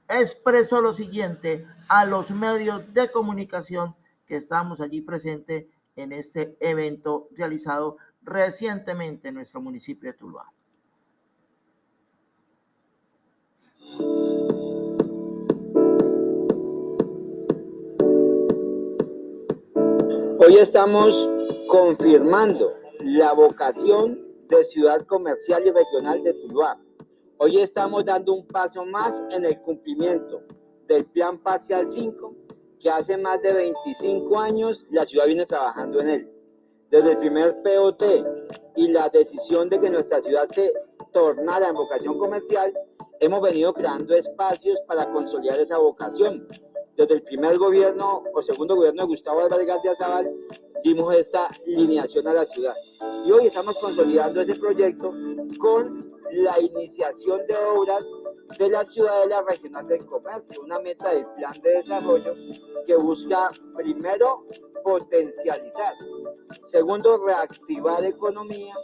expresó 0.07 0.81
lo 0.81 0.93
siguiente 0.93 1.65
a 1.87 2.05
los 2.05 2.31
medios 2.31 2.93
de 2.93 3.11
comunicación 3.11 3.95
que 4.27 4.35
estamos 4.37 4.81
allí 4.81 5.01
presentes 5.01 5.65
en 5.95 6.11
este 6.11 6.57
evento 6.59 7.29
realizado 7.35 7.97
recientemente 8.25 9.29
en 9.29 9.35
nuestro 9.35 9.61
municipio 9.61 10.11
de 10.11 10.17
Tuluá. 10.17 10.51
Hoy 20.39 20.57
estamos 20.57 21.29
confirmando 21.67 22.73
la 22.99 23.33
vocación 23.33 24.19
de 24.49 24.63
ciudad 24.63 25.05
comercial 25.05 25.65
y 25.65 25.71
regional 25.71 26.23
de 26.23 26.33
Tuluá. 26.33 26.79
Hoy 27.37 27.59
estamos 27.59 28.05
dando 28.05 28.33
un 28.33 28.47
paso 28.47 28.85
más 28.85 29.23
en 29.31 29.45
el 29.45 29.59
cumplimiento 29.61 30.41
del 30.87 31.05
Plan 31.05 31.37
Parcial 31.39 31.89
5, 31.89 32.35
que 32.79 32.89
hace 32.89 33.17
más 33.17 33.41
de 33.41 33.53
25 33.53 34.39
años 34.39 34.85
la 34.89 35.05
ciudad 35.05 35.25
viene 35.25 35.45
trabajando 35.45 35.99
en 36.01 36.09
él. 36.09 36.34
Desde 36.91 37.11
el 37.11 37.17
primer 37.17 37.61
POT 37.63 38.03
y 38.75 38.87
la 38.89 39.09
decisión 39.09 39.69
de 39.69 39.79
que 39.79 39.89
nuestra 39.89 40.21
ciudad 40.21 40.45
se 40.47 40.71
tornara 41.11 41.69
en 41.69 41.75
vocación 41.75 42.17
comercial, 42.19 42.73
hemos 43.19 43.41
venido 43.41 43.73
creando 43.73 44.15
espacios 44.15 44.79
para 44.81 45.11
consolidar 45.11 45.59
esa 45.59 45.77
vocación. 45.77 46.47
Desde 46.95 47.15
el 47.15 47.23
primer 47.23 47.57
gobierno 47.57 48.23
o 48.33 48.41
segundo 48.41 48.75
gobierno 48.75 49.01
de 49.03 49.07
Gustavo 49.07 49.41
Álvarez 49.41 49.69
Azabal, 49.91 50.31
dimos 50.83 51.13
esta 51.15 51.49
lineación 51.65 52.27
a 52.27 52.33
la 52.33 52.45
ciudad. 52.45 52.75
Y 53.25 53.31
hoy 53.31 53.47
estamos 53.47 53.77
consolidando 53.79 54.41
ese 54.41 54.55
proyecto 54.55 55.11
con 55.59 56.13
la 56.31 56.59
iniciación 56.59 57.45
de 57.47 57.55
obras 57.55 58.05
de 58.59 58.69
la 58.69 58.85
Ciudadela 58.85 59.41
Regional 59.41 59.87
del 59.87 60.05
Comercio, 60.05 60.61
una 60.61 60.79
meta 60.79 61.09
del 61.09 61.25
plan 61.35 61.59
de 61.61 61.69
desarrollo 61.71 62.35
que 62.85 62.95
busca 62.95 63.49
primero 63.75 64.45
potencializar, 64.85 65.95
segundo 66.65 67.17
reactivar 67.17 68.05
economía 68.05 68.75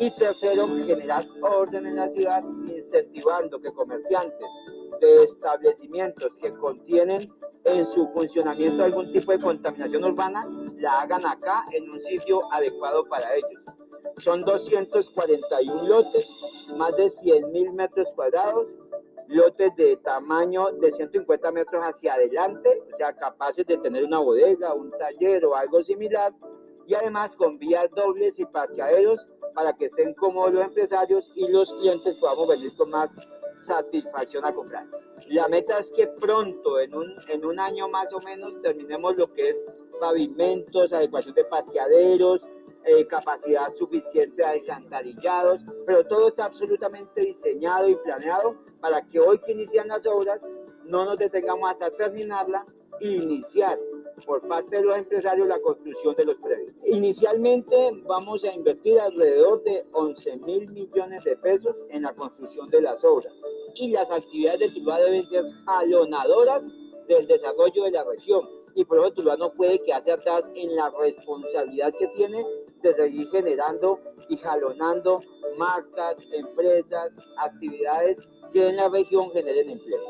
y 0.00 0.10
tercero 0.12 0.66
generar 0.66 1.26
orden 1.42 1.84
en 1.84 1.96
la 1.96 2.08
ciudad 2.08 2.42
incentivando 2.42 3.60
que 3.60 3.70
comerciantes 3.70 4.48
de 4.98 5.24
establecimientos 5.24 6.38
que 6.38 6.54
contienen 6.54 7.30
en 7.64 7.84
su 7.84 8.08
funcionamiento 8.14 8.82
algún 8.82 9.12
tipo 9.12 9.30
de 9.30 9.40
contaminación 9.40 10.04
urbana 10.04 10.48
la 10.78 11.02
hagan 11.02 11.26
acá 11.26 11.66
en 11.70 11.90
un 11.90 12.00
sitio 12.00 12.50
adecuado 12.50 13.04
para 13.04 13.34
ellos. 13.34 13.60
Son 14.16 14.42
241 14.46 15.86
lotes, 15.86 16.72
más 16.78 16.96
de 16.96 17.10
100 17.10 17.52
mil 17.52 17.72
metros 17.74 18.10
cuadrados, 18.14 18.68
lotes 19.32 19.74
de 19.76 19.96
tamaño 19.96 20.70
de 20.72 20.92
150 20.92 21.50
metros 21.52 21.82
hacia 21.82 22.14
adelante, 22.14 22.82
o 22.92 22.96
sea, 22.96 23.14
capaces 23.14 23.66
de 23.66 23.78
tener 23.78 24.04
una 24.04 24.18
bodega, 24.18 24.74
un 24.74 24.90
taller 24.92 25.44
o 25.44 25.56
algo 25.56 25.82
similar, 25.82 26.32
y 26.86 26.94
además 26.94 27.34
con 27.36 27.58
vías 27.58 27.88
dobles 27.94 28.38
y 28.38 28.44
parqueaderos 28.44 29.26
para 29.54 29.72
que 29.72 29.86
estén 29.86 30.14
cómodos 30.14 30.54
los 30.54 30.64
empresarios 30.64 31.30
y 31.34 31.48
los 31.48 31.72
clientes 31.74 32.16
podamos 32.16 32.48
venir 32.48 32.74
con 32.76 32.90
más 32.90 33.10
satisfacción 33.62 34.44
a 34.44 34.52
comprar. 34.52 34.86
La 35.28 35.48
meta 35.48 35.78
es 35.78 35.92
que 35.92 36.06
pronto, 36.08 36.80
en 36.80 36.94
un, 36.94 37.14
en 37.28 37.44
un 37.44 37.60
año 37.60 37.88
más 37.88 38.12
o 38.12 38.20
menos, 38.20 38.60
terminemos 38.60 39.16
lo 39.16 39.32
que 39.32 39.50
es 39.50 39.64
pavimentos, 40.00 40.92
adecuación 40.92 41.34
de 41.34 41.44
parqueaderos, 41.44 42.46
eh, 42.84 43.06
capacidad 43.06 43.72
suficiente 43.74 44.42
de 44.42 44.44
alcantarillados, 44.44 45.64
pero 45.86 46.04
todo 46.06 46.28
está 46.28 46.46
absolutamente 46.46 47.20
diseñado 47.20 47.88
y 47.88 47.96
planeado 47.96 48.56
para 48.80 49.06
que 49.06 49.20
hoy 49.20 49.38
que 49.38 49.52
inician 49.52 49.88
las 49.88 50.06
obras 50.06 50.42
no 50.84 51.04
nos 51.04 51.18
detengamos 51.18 51.70
hasta 51.70 51.90
terminarla 51.90 52.66
e 53.00 53.08
iniciar 53.08 53.78
por 54.26 54.46
parte 54.46 54.76
de 54.76 54.82
los 54.82 54.96
empresarios 54.96 55.48
la 55.48 55.60
construcción 55.60 56.14
de 56.16 56.24
los 56.24 56.36
predios. 56.36 56.74
Inicialmente 56.84 57.90
vamos 58.04 58.44
a 58.44 58.52
invertir 58.52 59.00
alrededor 59.00 59.62
de 59.64 59.84
11 59.92 60.36
mil 60.38 60.70
millones 60.70 61.24
de 61.24 61.36
pesos 61.36 61.74
en 61.90 62.02
la 62.02 62.14
construcción 62.14 62.68
de 62.70 62.82
las 62.82 63.04
obras 63.04 63.32
y 63.74 63.90
las 63.90 64.10
actividades 64.10 64.60
de 64.60 64.68
Tuluá 64.70 64.98
deben 64.98 65.26
ser 65.28 65.44
alonadoras 65.66 66.68
del 67.08 67.26
desarrollo 67.26 67.84
de 67.84 67.90
la 67.90 68.04
región. 68.04 68.48
Y 68.74 68.84
por 68.84 68.98
eso 68.98 69.12
Tuluá 69.12 69.36
no 69.36 69.52
puede 69.52 69.82
quedarse 69.82 70.12
atrás 70.12 70.50
en 70.54 70.74
la 70.76 70.90
responsabilidad 70.90 71.92
que 71.98 72.08
tiene 72.08 72.44
de 72.82 72.94
seguir 72.94 73.28
generando 73.30 73.98
y 74.28 74.36
jalonando 74.36 75.20
marcas, 75.58 76.18
empresas, 76.32 77.12
actividades 77.38 78.18
que 78.52 78.68
en 78.68 78.76
la 78.76 78.88
región 78.88 79.30
generen 79.32 79.70
empleo. 79.70 80.00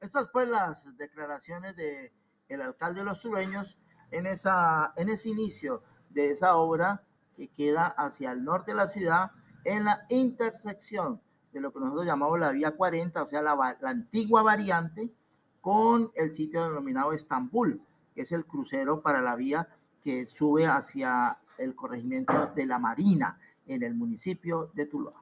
Estas 0.00 0.28
pues 0.32 0.48
las 0.48 0.96
declaraciones 0.96 1.76
de 1.76 2.12
el 2.48 2.62
alcalde 2.62 3.00
de 3.00 3.06
los 3.06 3.18
sureños 3.18 3.78
en, 4.10 4.26
esa, 4.26 4.92
en 4.96 5.08
ese 5.08 5.28
inicio 5.28 5.82
de 6.08 6.30
esa 6.30 6.56
obra 6.56 7.04
que 7.36 7.48
queda 7.48 7.86
hacia 7.86 8.32
el 8.32 8.44
norte 8.44 8.72
de 8.72 8.76
la 8.76 8.86
ciudad 8.86 9.32
en 9.64 9.84
la 9.84 10.06
intersección 10.08 11.20
de 11.52 11.60
lo 11.60 11.72
que 11.72 11.80
nosotros 11.80 12.06
llamamos 12.06 12.38
la 12.38 12.52
vía 12.52 12.76
40, 12.76 13.22
o 13.22 13.26
sea, 13.26 13.42
la, 13.42 13.76
la 13.80 13.90
antigua 13.90 14.42
variante 14.42 15.12
con 15.60 16.10
el 16.14 16.32
sitio 16.32 16.64
denominado 16.64 17.12
Estambul, 17.12 17.82
que 18.14 18.22
es 18.22 18.32
el 18.32 18.46
crucero 18.46 19.02
para 19.02 19.20
la 19.20 19.36
vía 19.36 19.68
que 20.02 20.26
sube 20.26 20.66
hacia 20.66 21.38
el 21.58 21.74
corregimiento 21.74 22.52
de 22.54 22.66
la 22.66 22.78
Marina 22.78 23.38
en 23.66 23.82
el 23.82 23.94
municipio 23.94 24.70
de 24.74 24.86
Tuluá. 24.86 25.12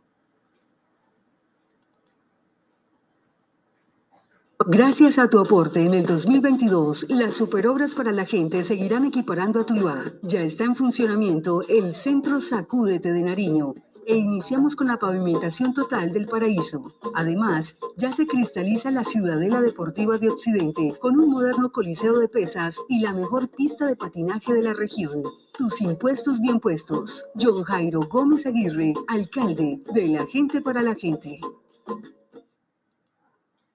Gracias 4.68 5.18
a 5.18 5.28
tu 5.28 5.38
aporte 5.38 5.84
en 5.84 5.94
el 5.94 6.06
2022, 6.06 7.10
las 7.10 7.34
superobras 7.34 7.94
para 7.94 8.10
la 8.10 8.24
gente 8.24 8.62
seguirán 8.62 9.04
equiparando 9.04 9.60
a 9.60 9.66
Tuluá. 9.66 10.12
Ya 10.22 10.40
está 10.40 10.64
en 10.64 10.74
funcionamiento 10.74 11.60
el 11.68 11.94
Centro 11.94 12.40
Sacúdete 12.40 13.12
de 13.12 13.22
Nariño 13.22 13.74
e 14.06 14.14
iniciamos 14.14 14.76
con 14.76 14.86
la 14.86 14.98
pavimentación 14.98 15.74
total 15.74 16.12
del 16.12 16.26
paraíso. 16.26 16.92
Además, 17.12 17.76
ya 17.96 18.12
se 18.12 18.24
cristaliza 18.24 18.92
la 18.92 19.02
Ciudadela 19.02 19.60
Deportiva 19.60 20.16
de 20.16 20.30
Occidente 20.30 20.96
con 21.00 21.18
un 21.18 21.28
moderno 21.28 21.72
coliseo 21.72 22.20
de 22.20 22.28
pesas 22.28 22.78
y 22.88 23.00
la 23.00 23.12
mejor 23.12 23.48
pista 23.48 23.84
de 23.84 23.96
patinaje 23.96 24.54
de 24.54 24.62
la 24.62 24.74
región. 24.74 25.24
Tus 25.58 25.80
impuestos 25.80 26.40
bien 26.40 26.60
puestos. 26.60 27.28
John 27.34 27.64
Jairo 27.64 28.00
Gómez 28.08 28.46
Aguirre, 28.46 28.94
alcalde 29.08 29.82
de 29.92 30.06
la 30.06 30.24
gente 30.26 30.62
para 30.62 30.82
la 30.82 30.94
gente. 30.94 31.40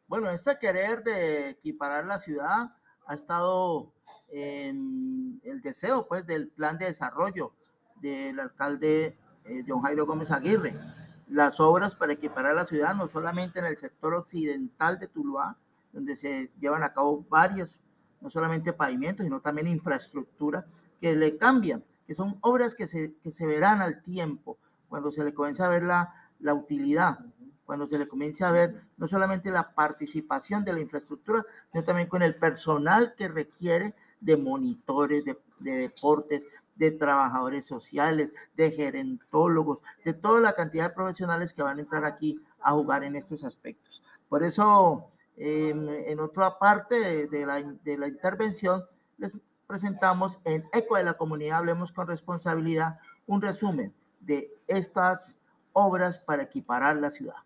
Bueno, 0.07 0.29
este 0.29 0.57
querer 0.57 1.03
de 1.03 1.49
equiparar 1.49 2.05
la 2.05 2.19
ciudad 2.19 2.73
ha 3.05 3.13
estado 3.13 3.91
en 4.29 5.41
el 5.43 5.61
deseo 5.61 6.07
pues 6.07 6.25
del 6.25 6.47
plan 6.47 6.77
de 6.77 6.85
desarrollo 6.85 7.53
del 8.01 8.39
alcalde 8.39 9.17
eh, 9.45 9.63
John 9.67 9.81
Jairo 9.81 10.05
Gómez 10.05 10.31
Aguirre. 10.31 10.75
Las 11.27 11.59
obras 11.59 11.95
para 11.95 12.13
equiparar 12.13 12.55
la 12.55 12.65
ciudad, 12.65 12.93
no 12.95 13.07
solamente 13.07 13.59
en 13.59 13.65
el 13.65 13.77
sector 13.77 14.13
occidental 14.13 14.99
de 14.99 15.07
Tuluá, 15.07 15.57
donde 15.93 16.15
se 16.15 16.51
llevan 16.59 16.83
a 16.83 16.93
cabo 16.93 17.25
varios, 17.29 17.77
no 18.19 18.29
solamente 18.29 18.73
pavimentos, 18.73 19.23
sino 19.23 19.39
también 19.39 19.67
infraestructura, 19.67 20.65
que 20.99 21.15
le 21.15 21.37
cambian, 21.37 21.83
que 22.05 22.13
son 22.13 22.37
obras 22.41 22.75
que 22.75 22.87
se, 22.87 23.15
que 23.23 23.31
se 23.31 23.45
verán 23.45 23.81
al 23.81 24.01
tiempo, 24.01 24.57
cuando 24.89 25.11
se 25.11 25.23
le 25.23 25.33
comienza 25.33 25.65
a 25.65 25.69
ver 25.69 25.83
la, 25.83 26.13
la 26.39 26.53
utilidad 26.53 27.19
cuando 27.71 27.87
se 27.87 27.97
le 27.97 28.05
comience 28.05 28.43
a 28.43 28.51
ver 28.51 28.83
no 28.97 29.07
solamente 29.07 29.49
la 29.49 29.73
participación 29.73 30.65
de 30.65 30.73
la 30.73 30.81
infraestructura, 30.81 31.45
sino 31.71 31.85
también 31.85 32.09
con 32.09 32.21
el 32.21 32.35
personal 32.35 33.15
que 33.15 33.29
requiere 33.29 33.95
de 34.19 34.35
monitores, 34.35 35.23
de, 35.23 35.37
deportes, 35.61 36.45
de 36.81 36.89
trabajadores 36.89 37.67
sociales, 37.67 38.33
de 38.55 38.71
gerentólogos, 38.71 39.83
de 40.03 40.15
toda 40.15 40.41
la 40.41 40.53
cantidad 40.53 40.89
de 40.89 40.95
profesionales 40.95 41.53
que 41.53 41.61
van 41.61 41.77
a 41.77 41.81
entrar 41.81 42.03
aquí 42.03 42.41
a 42.59 42.71
jugar 42.71 43.03
en 43.03 43.15
estos 43.15 43.43
aspectos. 43.43 44.01
Por 44.27 44.41
eso, 44.41 45.11
em, 45.37 45.87
en 45.87 46.19
otra 46.19 46.57
parte 46.57 47.27
de, 47.27 47.45
la, 47.45 47.61
de 47.61 47.97
la 47.99 48.07
intervención, 48.07 48.83
les 49.19 49.37
presentamos 49.67 50.39
en 50.43 50.67
Eco 50.73 50.95
de 50.95 51.03
la 51.03 51.13
Comunidad, 51.13 51.59
Hablemos 51.59 51.91
con 51.91 52.07
Responsabilidad, 52.07 52.97
un 53.27 53.43
resumen 53.43 53.93
de 54.19 54.51
estas 54.65 55.39
obras 55.73 56.17
para 56.17 56.41
equiparar 56.41 56.95
la 56.95 57.11
ciudad. 57.11 57.43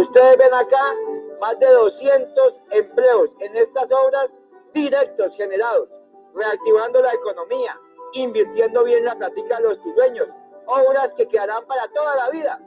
Ustedes 0.00 0.38
ven 0.38 0.54
acá 0.54 0.82
más 1.42 1.58
de 1.58 1.66
200 1.66 2.60
empleos 2.70 3.36
en 3.40 3.54
estas 3.54 3.84
obras 3.84 4.30
directos 4.72 5.36
generados, 5.36 5.90
reactivando 6.34 7.02
la 7.02 7.12
economía, 7.12 7.78
invirtiendo 8.14 8.82
bien 8.84 9.04
la 9.04 9.14
práctica 9.14 9.58
de 9.58 9.62
los 9.64 9.78
dueños, 9.94 10.26
obras 10.64 11.12
que 11.18 11.28
quedarán 11.28 11.66
para 11.66 11.86
toda 11.88 12.16
la 12.16 12.30
vida. 12.30 12.58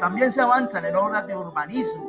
También 0.00 0.30
se 0.30 0.42
avanzan 0.42 0.84
en 0.84 0.96
obras 0.96 1.26
de 1.26 1.34
urbanismo, 1.34 2.07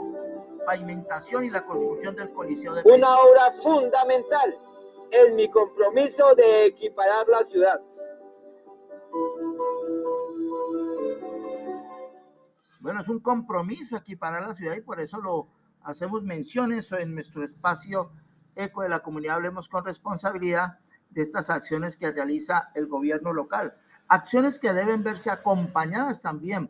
pavimentación 0.70 1.46
y 1.46 1.50
la 1.50 1.66
construcción 1.66 2.16
del 2.16 2.30
Coliseo 2.32 2.76
de 2.76 2.84
Una 2.86 3.16
obra 3.16 3.54
fundamental 3.64 4.56
en 5.10 5.36
mi 5.36 5.50
compromiso 5.50 6.36
de 6.36 6.68
equiparar 6.68 7.28
la 7.28 7.44
ciudad. 7.46 7.82
Bueno, 12.80 13.02
es 13.02 13.08
un 13.08 13.20
compromiso 13.20 13.98
equiparar 13.98 14.48
la 14.48 14.54
ciudad 14.54 14.76
y 14.76 14.82
por 14.82 15.00
eso 15.00 15.20
lo 15.20 15.48
hacemos 15.82 16.22
menciones 16.22 16.92
en 16.92 17.16
nuestro 17.16 17.44
espacio 17.44 18.12
Eco 18.56 18.84
de 18.84 18.90
la 18.90 19.00
Comunidad 19.00 19.38
Hablemos 19.38 19.68
con 19.68 19.84
responsabilidad 19.84 20.78
de 21.10 21.24
estas 21.24 21.50
acciones 21.50 21.98
que 21.98 22.12
realiza 22.12 22.70
el 22.76 22.86
gobierno 22.86 23.34
local. 23.34 23.76
Acciones 24.08 24.60
que 24.60 24.72
deben 24.74 25.02
verse 25.02 25.32
acompañadas 25.32 26.22
también 26.22 26.70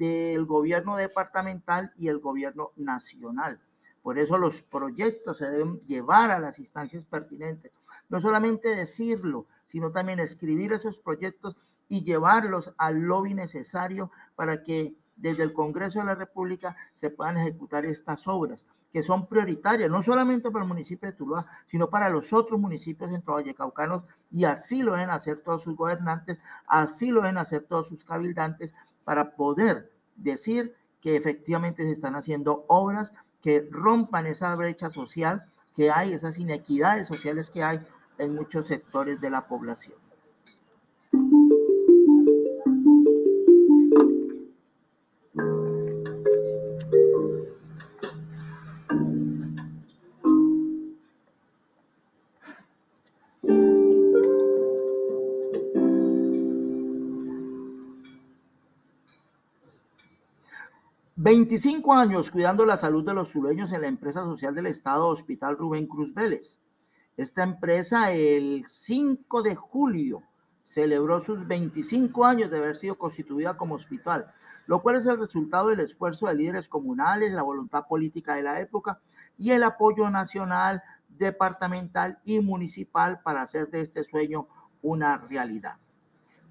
del 0.00 0.46
gobierno 0.46 0.96
departamental 0.96 1.92
y 1.98 2.08
el 2.08 2.20
gobierno 2.20 2.72
nacional. 2.76 3.60
Por 4.02 4.18
eso 4.18 4.38
los 4.38 4.62
proyectos 4.62 5.36
se 5.36 5.50
deben 5.50 5.78
llevar 5.80 6.30
a 6.30 6.38
las 6.38 6.58
instancias 6.58 7.04
pertinentes. 7.04 7.70
No 8.08 8.18
solamente 8.18 8.74
decirlo, 8.74 9.46
sino 9.66 9.92
también 9.92 10.18
escribir 10.18 10.72
esos 10.72 10.98
proyectos 10.98 11.58
y 11.86 12.02
llevarlos 12.02 12.72
al 12.78 13.00
lobby 13.00 13.34
necesario 13.34 14.10
para 14.36 14.62
que 14.62 14.94
desde 15.16 15.42
el 15.42 15.52
Congreso 15.52 15.98
de 15.98 16.06
la 16.06 16.14
República 16.14 16.74
se 16.94 17.10
puedan 17.10 17.36
ejecutar 17.36 17.84
estas 17.84 18.26
obras 18.26 18.64
que 18.92 19.02
son 19.02 19.26
prioritarias, 19.26 19.90
no 19.90 20.02
solamente 20.02 20.50
para 20.50 20.64
el 20.64 20.68
municipio 20.68 21.08
de 21.08 21.16
Tuluá, 21.16 21.46
sino 21.66 21.88
para 21.88 22.08
los 22.08 22.32
otros 22.32 22.58
municipios 22.58 23.10
centro-vallecaucanos, 23.10 24.04
y 24.30 24.44
así 24.44 24.82
lo 24.82 24.92
deben 24.92 25.10
hacer 25.10 25.38
todos 25.38 25.62
sus 25.62 25.76
gobernantes, 25.76 26.40
así 26.66 27.10
lo 27.10 27.20
deben 27.20 27.38
hacer 27.38 27.62
todos 27.62 27.88
sus 27.88 28.04
cabildantes, 28.04 28.74
para 29.10 29.34
poder 29.34 29.90
decir 30.14 30.72
que 31.00 31.16
efectivamente 31.16 31.82
se 31.82 31.90
están 31.90 32.14
haciendo 32.14 32.64
obras 32.68 33.12
que 33.42 33.66
rompan 33.68 34.28
esa 34.28 34.54
brecha 34.54 34.88
social 34.88 35.46
que 35.74 35.90
hay, 35.90 36.12
esas 36.12 36.38
inequidades 36.38 37.08
sociales 37.08 37.50
que 37.50 37.64
hay 37.64 37.80
en 38.18 38.36
muchos 38.36 38.68
sectores 38.68 39.20
de 39.20 39.30
la 39.30 39.48
población. 39.48 39.96
25 61.30 61.94
años 61.94 62.28
cuidando 62.28 62.66
la 62.66 62.76
salud 62.76 63.06
de 63.06 63.14
los 63.14 63.28
sureños 63.28 63.70
en 63.70 63.82
la 63.82 63.86
empresa 63.86 64.24
social 64.24 64.52
del 64.52 64.66
Estado 64.66 65.06
Hospital 65.06 65.56
Rubén 65.56 65.86
Cruz 65.86 66.12
Vélez. 66.12 66.58
Esta 67.16 67.44
empresa 67.44 68.10
el 68.10 68.64
5 68.66 69.40
de 69.42 69.54
julio 69.54 70.24
celebró 70.64 71.20
sus 71.20 71.46
25 71.46 72.24
años 72.24 72.50
de 72.50 72.58
haber 72.58 72.74
sido 72.74 72.98
constituida 72.98 73.56
como 73.56 73.76
hospital, 73.76 74.34
lo 74.66 74.82
cual 74.82 74.96
es 74.96 75.06
el 75.06 75.20
resultado 75.20 75.68
del 75.68 75.78
esfuerzo 75.78 76.26
de 76.26 76.34
líderes 76.34 76.68
comunales, 76.68 77.30
la 77.30 77.42
voluntad 77.42 77.86
política 77.86 78.34
de 78.34 78.42
la 78.42 78.60
época 78.60 79.00
y 79.38 79.52
el 79.52 79.62
apoyo 79.62 80.10
nacional, 80.10 80.82
departamental 81.10 82.18
y 82.24 82.40
municipal 82.40 83.20
para 83.22 83.42
hacer 83.42 83.70
de 83.70 83.82
este 83.82 84.02
sueño 84.02 84.48
una 84.82 85.16
realidad. 85.16 85.78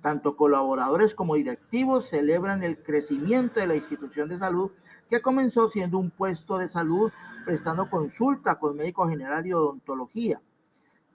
Tanto 0.02 0.38
colaboradores 0.38 1.14
como 1.14 1.36
directivos 1.36 2.10
celebran 2.10 2.64
el 2.64 2.82
crecimiento 2.82 3.60
de 3.60 3.68
la 3.68 3.76
institución 3.76 4.30
de 4.30 4.38
salud 4.38 4.72
que 5.10 5.22
comenzó 5.22 5.68
siendo 5.70 5.98
un 5.98 6.12
puesto 6.12 6.58
de 6.58 6.68
salud 6.68 7.12
prestando 7.46 7.90
consulta 7.90 8.60
con 8.60 8.78
médico 8.78 9.08
general 9.08 9.46
y 9.46 9.54
odontología. 9.54 10.42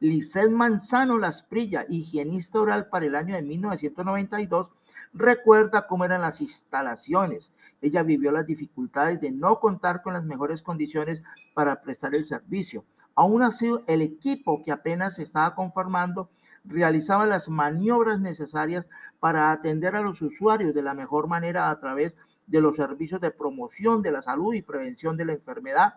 Lisset 0.01 0.51
Manzano 0.51 1.19
Lasprilla, 1.19 1.87
higienista 1.89 2.61
oral 2.61 2.89
para 2.89 3.07
el 3.07 3.15
año 3.15 3.35
de 3.35 3.43
1992, 3.43 4.71
recuerda 5.15 5.87
cómo 5.87 6.05
eran 6.05 6.21
las 6.21 6.41
instalaciones. 6.41 7.53
Ella 7.81 8.03
vivió 8.03 8.33
las 8.33 8.47
dificultades 8.47 9.21
de 9.21 9.31
no 9.31 9.61
contar 9.61 10.03
con 10.03 10.13
las 10.13 10.25
mejores 10.25 10.61
condiciones 10.61 11.23
para 11.55 11.81
prestar 11.81 12.15
el 12.15 12.27
servicio. 12.27 12.85
Aún 13.15 13.43
así, 13.43 13.73
el 13.87 14.03
equipo 14.03 14.63
que 14.65 14.73
apenas 14.73 15.15
se 15.15 15.23
estaba 15.23 15.55
conformando 15.55 16.29
realizaba 16.65 17.27
las 17.27 17.49
maniobras 17.49 18.21
necesarias 18.21 18.89
para 19.21 19.51
atender 19.51 19.95
a 19.95 20.01
los 20.01 20.23
usuarios 20.23 20.75
de 20.75 20.83
la 20.83 20.95
mejor 20.95 21.29
manera 21.29 21.71
a 21.71 21.79
través 21.79 22.17
de 22.47 22.61
los 22.61 22.77
servicios 22.77 23.21
de 23.21 23.31
promoción 23.31 24.03
de 24.03 24.13
la 24.13 24.23
salud 24.23 24.55
y 24.55 24.63
prevención 24.63 25.17
de 25.17 25.25
la 25.25 25.33
enfermedad 25.33 25.95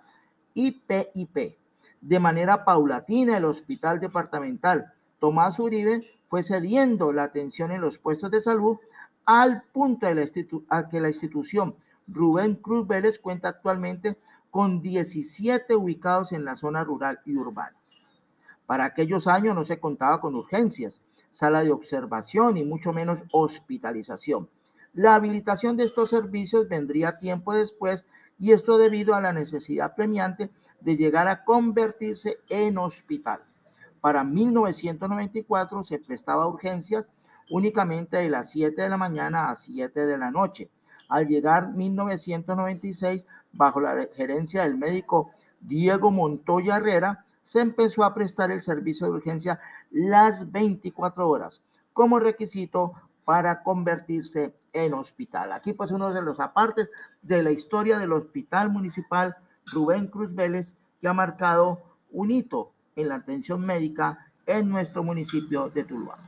IPIP. 0.53 1.58
De 2.01 2.19
manera 2.19 2.63
paulatina, 2.63 3.38
el 3.38 3.45
hospital 3.45 3.99
departamental 3.99 4.93
Tomás 5.19 5.60
Uribe 5.60 6.08
fue 6.27 6.43
cediendo 6.43 7.12
la 7.12 7.23
atención 7.23 7.71
en 7.71 7.82
los 7.82 7.97
puestos 7.97 8.32
de 8.32 8.41
salud 8.41 8.77
al 9.25 9.63
punto 9.73 10.08
de 10.08 10.15
la 10.15 10.25
a 10.69 10.89
que 10.89 11.01
la 11.01 11.10
institución 11.10 11.75
Rubén 12.08 12.56
Cruz 12.56 12.88
Vélez 12.88 13.19
cuenta 13.19 13.49
actualmente 13.49 14.17
con 14.51 14.82
17 14.82 15.75
ubicados 15.75 16.32
en 16.32 16.45
la 16.45 16.56
zona 16.56 16.84
rural 16.84 17.19
y 17.25 17.36
urbana. 17.36 17.75
Para 18.67 18.86
aquellos 18.86 19.25
años 19.25 19.56
no 19.56 19.63
se 19.63 19.80
contaba 19.80 20.21
con 20.21 20.36
urgencias, 20.36 21.01
sala 21.32 21.63
de 21.63 21.71
observación 21.71 22.58
y 22.58 22.63
mucho 22.63 22.93
menos 22.93 23.23
hospitalización. 23.32 24.49
La 24.93 25.15
habilitación 25.15 25.77
de 25.77 25.86
estos 25.86 26.10
servicios 26.10 26.67
vendría 26.67 27.17
tiempo 27.17 27.53
después 27.53 28.06
y 28.38 28.51
esto 28.51 28.77
debido 28.77 29.15
a 29.15 29.21
la 29.21 29.34
necesidad 29.34 29.95
premiante 29.95 30.51
de 30.82 30.97
llegar 30.97 31.27
a 31.27 31.43
convertirse 31.43 32.39
en 32.49 32.77
hospital. 32.77 33.41
Para 34.01 34.23
1994 34.23 35.84
se 35.84 35.99
prestaba 35.99 36.47
urgencias 36.47 37.10
únicamente 37.49 38.17
de 38.17 38.30
las 38.30 38.51
7 38.51 38.82
de 38.82 38.89
la 38.89 38.97
mañana 38.97 39.49
a 39.49 39.56
7 39.56 40.06
de 40.06 40.17
la 40.17 40.30
noche. 40.30 40.69
Al 41.10 41.27
llegar 41.27 41.69
1996, 41.69 43.25
bajo 43.53 43.80
la 43.80 44.08
gerencia 44.13 44.63
del 44.63 44.77
médico 44.77 45.32
Diego 45.62 46.12
Montoya 46.12 46.77
Herrera, 46.77 47.25
se 47.47 47.62
empezó 47.62 48.03
a 48.03 48.13
prestar 48.13 48.51
el 48.51 48.62
servicio 48.62 49.07
de 49.07 49.13
urgencia 49.13 49.57
las 49.89 50.51
24 50.51 51.29
horas 51.29 51.62
como 51.93 52.19
requisito 52.19 52.91
para 53.23 53.63
convertirse 53.63 54.53
en 54.73 54.93
hospital. 54.93 55.53
Aquí 55.53 55.71
pues 55.71 55.91
uno 55.91 56.13
de 56.13 56.21
los 56.21 56.41
apartes 56.41 56.89
de 57.21 57.41
la 57.43 57.51
historia 57.51 57.99
del 57.99 58.12
Hospital 58.12 58.69
Municipal 58.69 59.38
Rubén 59.65 60.07
Cruz 60.07 60.36
Vélez 60.36 60.75
que 60.99 61.07
ha 61.07 61.13
marcado 61.13 61.81
un 62.12 62.31
hito 62.31 62.73
en 62.97 63.07
la 63.07 63.15
atención 63.15 63.65
médica 63.65 64.27
en 64.45 64.67
nuestro 64.67 65.01
municipio 65.05 65.69
de 65.69 65.86
Tuluá. 65.86 66.19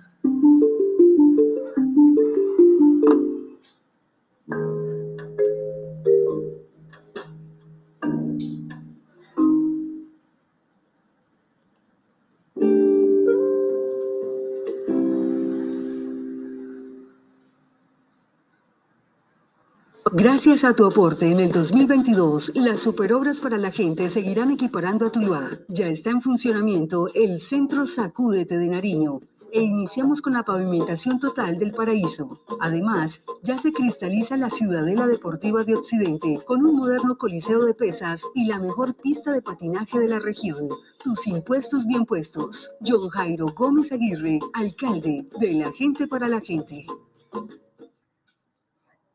Gracias 20.12 20.63
a 20.63 20.74
tu 20.74 20.86
aporte 20.86 21.32
en 21.32 21.39
el 21.39 21.52
2022, 21.52 22.54
las 22.56 22.80
superobras 22.80 23.39
para 23.39 23.58
la 23.58 23.69
gente 23.69 24.10
seguirán 24.10 24.50
equiparando 24.50 25.06
a 25.06 25.12
Tuluá. 25.12 25.60
Ya 25.67 25.88
está 25.88 26.10
en 26.10 26.22
funcionamiento 26.22 27.08
el 27.13 27.39
Centro 27.39 27.86
Sacúdete 27.86 28.58
de 28.58 28.67
Nariño 28.67 29.19
e 29.52 29.62
iniciamos 29.62 30.22
con 30.22 30.34
la 30.34 30.43
pavimentación 30.43 31.19
total 31.19 31.60
del 31.60 31.74
paraíso. 31.74 32.39
Además, 32.60 33.24
ya 33.43 33.60
se 33.60 33.72
cristaliza 33.72 34.36
la 34.36 34.50
Ciudadela 34.50 35.06
Deportiva 35.06 35.63
de 35.63 35.76
Occidente 35.76 36.39
con 36.43 36.65
un 36.65 36.76
moderno 36.76 37.17
coliseo 37.17 37.65
de 37.65 37.76
pesas 37.76 38.24
y 38.34 38.45
la 38.45 38.60
mejor 38.60 38.95
pista 38.95 39.32
de 39.32 39.43
patinaje 39.43 40.00
de 40.00 40.08
la 40.08 40.19
región. 40.19 40.69
Tus 41.04 41.28
impuestos 41.28 41.86
bien 41.86 42.06
puestos. 42.06 42.72
John 42.86 43.10
Jairo 43.10 43.54
Gómez 43.56 43.91
Aguirre, 43.91 44.39
alcalde 44.54 45.28
de 45.39 45.54
la 45.54 45.72
gente 45.72 46.08
para 46.08 46.28
la 46.28 46.41
gente. 46.41 46.88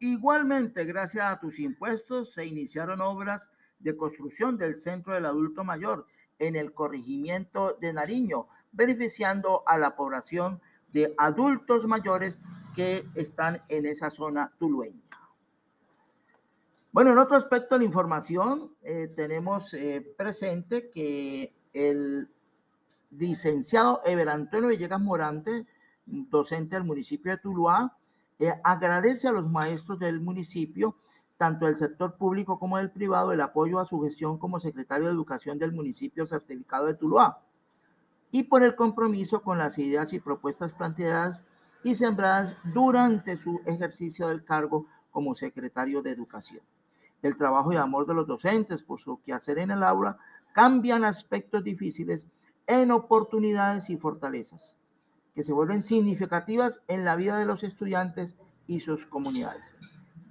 Igualmente, 0.04 0.84
gracias 0.84 1.24
a 1.24 1.40
tus 1.40 1.58
impuestos, 1.58 2.34
se 2.34 2.44
iniciaron 2.44 3.00
obras 3.00 3.50
de 3.78 3.96
construcción 3.96 4.58
del 4.58 4.76
Centro 4.76 5.14
del 5.14 5.24
Adulto 5.24 5.64
Mayor 5.64 6.06
en 6.38 6.56
el 6.56 6.74
corregimiento 6.74 7.78
de 7.80 7.94
Nariño, 7.94 8.46
beneficiando 8.70 9.62
a 9.66 9.78
la 9.78 9.96
población 9.96 10.60
de 10.92 11.14
adultos 11.16 11.86
mayores 11.86 12.38
que 12.74 13.08
están 13.14 13.62
en 13.70 13.86
esa 13.86 14.10
zona 14.10 14.52
tulueña. 14.58 15.00
Bueno, 16.92 17.12
en 17.12 17.16
otro 17.16 17.38
aspecto 17.38 17.74
de 17.74 17.78
la 17.78 17.86
información, 17.86 18.76
eh, 18.82 19.10
tenemos 19.16 19.72
eh, 19.72 20.02
presente 20.18 20.90
que 20.90 21.56
el 21.72 22.28
licenciado 23.10 24.02
Ever 24.04 24.28
Antonio 24.28 24.68
Villegas 24.68 25.00
Morante, 25.00 25.66
docente 26.04 26.76
del 26.76 26.84
municipio 26.84 27.32
de 27.32 27.38
Tuluá, 27.38 27.96
eh, 28.38 28.52
agradece 28.64 29.28
a 29.28 29.32
los 29.32 29.48
maestros 29.48 29.98
del 29.98 30.20
municipio, 30.20 30.96
tanto 31.36 31.66
del 31.66 31.76
sector 31.76 32.16
público 32.16 32.58
como 32.58 32.78
del 32.78 32.90
privado, 32.90 33.32
el 33.32 33.40
apoyo 33.40 33.78
a 33.78 33.86
su 33.86 34.00
gestión 34.02 34.38
como 34.38 34.58
secretario 34.58 35.06
de 35.06 35.12
Educación 35.12 35.58
del 35.58 35.72
municipio 35.72 36.26
certificado 36.26 36.86
de 36.86 36.94
Tuluá 36.94 37.40
y 38.30 38.44
por 38.44 38.62
el 38.64 38.74
compromiso 38.74 39.42
con 39.42 39.58
las 39.58 39.78
ideas 39.78 40.12
y 40.12 40.20
propuestas 40.20 40.72
planteadas 40.72 41.44
y 41.84 41.94
sembradas 41.94 42.56
durante 42.64 43.36
su 43.36 43.60
ejercicio 43.66 44.28
del 44.28 44.44
cargo 44.44 44.86
como 45.12 45.34
secretario 45.34 46.02
de 46.02 46.10
Educación. 46.10 46.62
El 47.22 47.36
trabajo 47.36 47.72
y 47.72 47.76
amor 47.76 48.06
de 48.06 48.14
los 48.14 48.26
docentes 48.26 48.82
por 48.82 49.00
su 49.00 49.20
quehacer 49.22 49.58
en 49.58 49.70
el 49.70 49.84
aula 49.84 50.18
cambian 50.52 51.04
aspectos 51.04 51.62
difíciles 51.62 52.26
en 52.66 52.90
oportunidades 52.90 53.90
y 53.90 53.96
fortalezas 53.96 54.76
que 55.34 55.42
se 55.42 55.52
vuelven 55.52 55.82
significativas 55.82 56.80
en 56.88 57.04
la 57.04 57.16
vida 57.16 57.38
de 57.38 57.44
los 57.44 57.64
estudiantes 57.64 58.36
y 58.66 58.80
sus 58.80 59.06
comunidades. 59.06 59.74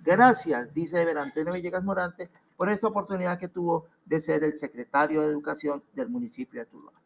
Gracias, 0.04 0.74
dice 0.74 1.02
Eber 1.02 1.18
Antonio 1.18 1.54
Villegas 1.54 1.84
Morante, 1.84 2.30
por 2.58 2.70
esta 2.70 2.88
oportunidad 2.88 3.40
que 3.40 3.48
tuvo 3.48 3.88
de 4.06 4.20
ser 4.20 4.44
el 4.44 4.58
secretario 4.58 5.22
de 5.22 5.28
Educación 5.28 5.84
del 5.94 6.10
municipio 6.10 6.60
de 6.60 6.66
Tuluá. 6.66 7.03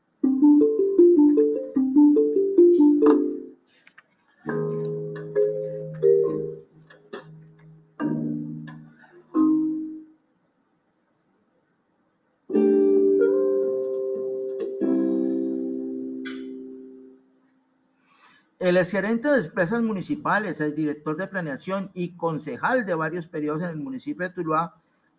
El 18.59 18.83
gerente 18.85 19.27
de 19.27 19.45
empresas 19.45 19.83
municipales, 19.83 20.59
el 20.61 20.73
director 20.73 21.15
de 21.15 21.27
planeación 21.27 21.91
y 21.93 22.17
concejal 22.17 22.85
de 22.85 22.95
varios 22.95 23.27
periodos 23.27 23.61
en 23.61 23.69
el 23.69 23.77
municipio 23.77 24.27
de 24.27 24.33
Tuluá 24.33 24.73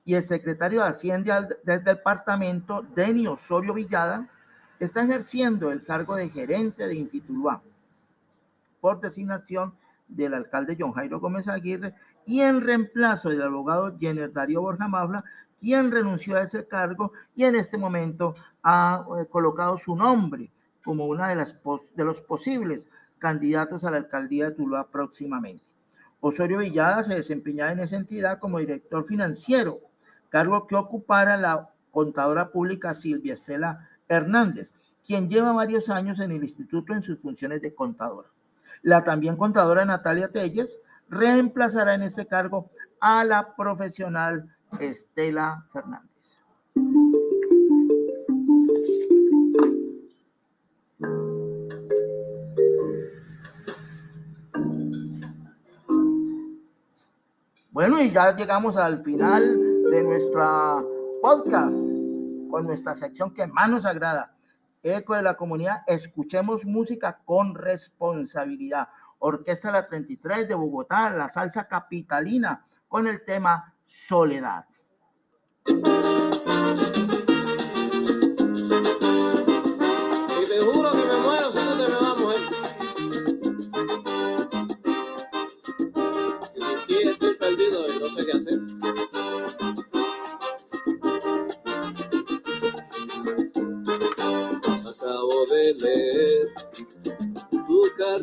y 0.04 0.14
el 0.14 0.24
secretario 0.24 0.82
de 0.82 0.88
Hacienda 0.88 1.48
del 1.62 1.84
departamento, 1.84 2.84
Denny 2.96 3.28
Osorio 3.28 3.74
Villada, 3.74 4.28
está 4.80 5.04
ejerciendo 5.04 5.70
el 5.70 5.84
cargo 5.84 6.16
de 6.16 6.30
gerente 6.30 6.88
de 6.88 6.96
Infituluá 6.96 7.62
por 8.80 9.00
designación 9.00 9.72
del 10.08 10.34
alcalde 10.34 10.76
John 10.76 10.92
Jairo 10.92 11.20
Gómez 11.20 11.46
Aguirre 11.46 11.94
y 12.24 12.40
en 12.40 12.60
reemplazo 12.60 13.28
del 13.28 13.42
abogado 13.42 13.96
Jenner 14.00 14.32
Darío 14.32 14.62
Borja 14.62 14.88
Mafla, 14.88 15.22
quien 15.60 15.92
renunció 15.92 16.36
a 16.36 16.42
ese 16.42 16.66
cargo 16.66 17.12
y 17.36 17.44
en 17.44 17.54
este 17.54 17.78
momento 17.78 18.34
ha 18.64 19.06
eh, 19.16 19.26
colocado 19.26 19.76
su 19.76 19.94
nombre 19.94 20.50
como 20.82 21.06
una 21.06 21.28
de, 21.28 21.36
las 21.36 21.54
de 21.94 22.04
los 22.04 22.20
posibles 22.20 22.88
candidatos 23.18 23.84
a 23.84 23.90
la 23.90 23.98
alcaldía 23.98 24.46
de 24.46 24.52
Tuluá 24.52 24.88
próximamente. 24.88 25.64
Osorio 26.20 26.58
Villada 26.58 27.02
se 27.04 27.14
desempeñaba 27.14 27.72
en 27.72 27.80
esa 27.80 27.96
entidad 27.96 28.38
como 28.38 28.58
director 28.58 29.06
financiero, 29.06 29.80
cargo 30.28 30.66
que 30.66 30.74
ocupara 30.74 31.36
la 31.36 31.70
contadora 31.90 32.50
pública 32.50 32.94
Silvia 32.94 33.34
Estela 33.34 33.88
Hernández, 34.08 34.72
quien 35.06 35.28
lleva 35.28 35.52
varios 35.52 35.90
años 35.90 36.18
en 36.20 36.32
el 36.32 36.42
instituto 36.42 36.92
en 36.92 37.02
sus 37.02 37.18
funciones 37.20 37.62
de 37.62 37.74
contadora. 37.74 38.30
La 38.82 39.04
también 39.04 39.36
contadora 39.36 39.84
Natalia 39.84 40.28
Telles 40.28 40.80
reemplazará 41.08 41.94
en 41.94 42.02
este 42.02 42.26
cargo 42.26 42.70
a 43.00 43.24
la 43.24 43.54
profesional 43.56 44.54
Estela 44.78 45.66
Fernández. 45.72 46.17
Bueno, 57.88 58.04
y 58.04 58.10
ya 58.10 58.36
llegamos 58.36 58.76
al 58.76 59.02
final 59.02 59.58
de 59.90 60.02
nuestra 60.02 60.84
podcast 61.22 61.72
con 62.50 62.66
nuestra 62.66 62.94
sección 62.94 63.32
que 63.32 63.46
más 63.46 63.70
nos 63.70 63.86
agrada. 63.86 64.36
Eco 64.82 65.14
de 65.14 65.22
la 65.22 65.38
comunidad, 65.38 65.84
escuchemos 65.86 66.66
música 66.66 67.22
con 67.24 67.54
responsabilidad. 67.54 68.88
Orquesta 69.20 69.70
La 69.70 69.88
33 69.88 70.48
de 70.48 70.54
Bogotá, 70.54 71.08
la 71.16 71.30
salsa 71.30 71.66
capitalina, 71.66 72.66
con 72.88 73.06
el 73.06 73.24
tema 73.24 73.74
Soledad. 73.84 74.66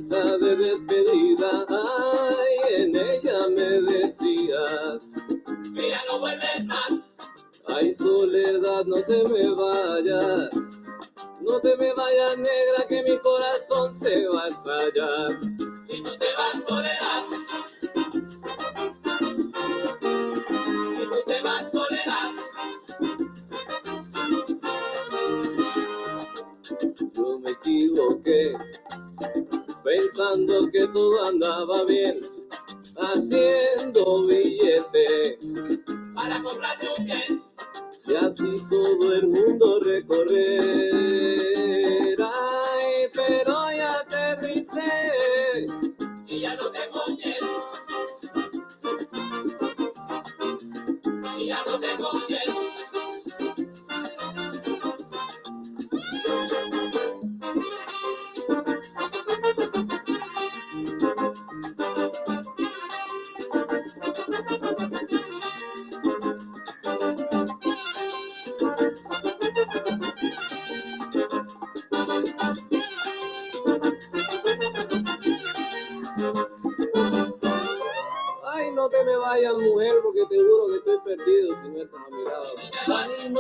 De 0.10 0.56
despedida. 0.56 1.66
Ay, 1.70 2.84
en 2.84 2.96
ella 2.96 3.48
me 3.50 3.82
decías 3.82 5.02
que 5.74 5.90
ya 5.90 6.02
no 6.10 6.20
vuelves 6.20 6.66
más. 6.66 6.92
Ay, 7.68 7.94
soledad, 7.94 8.86
no 8.86 9.02
te 9.02 9.24
me 9.24 9.50
vayas. 9.50 10.50
No 11.42 11.60
te 11.60 11.76
me 11.78 11.94
vayas, 11.94 12.38
negra, 12.38 12.88
que 12.88 13.04
mi 13.04 13.18
corazón 13.20 13.94
se 13.96 14.28
va 14.28 14.46
a 14.46 14.48
estallar. 14.50 15.55
Todo 30.96 31.26
andaba 31.26 31.84
bien, 31.84 32.16
haciendo 32.96 34.26
billete 34.28 35.38
para 36.16 36.42
comprarte 36.42 36.88
un 36.98 37.06
jet 37.06 37.42
y 38.08 38.16
así 38.16 38.56
todo 38.70 39.14
el 39.14 39.28
mundo 39.28 39.82
recorrer. 39.82 40.75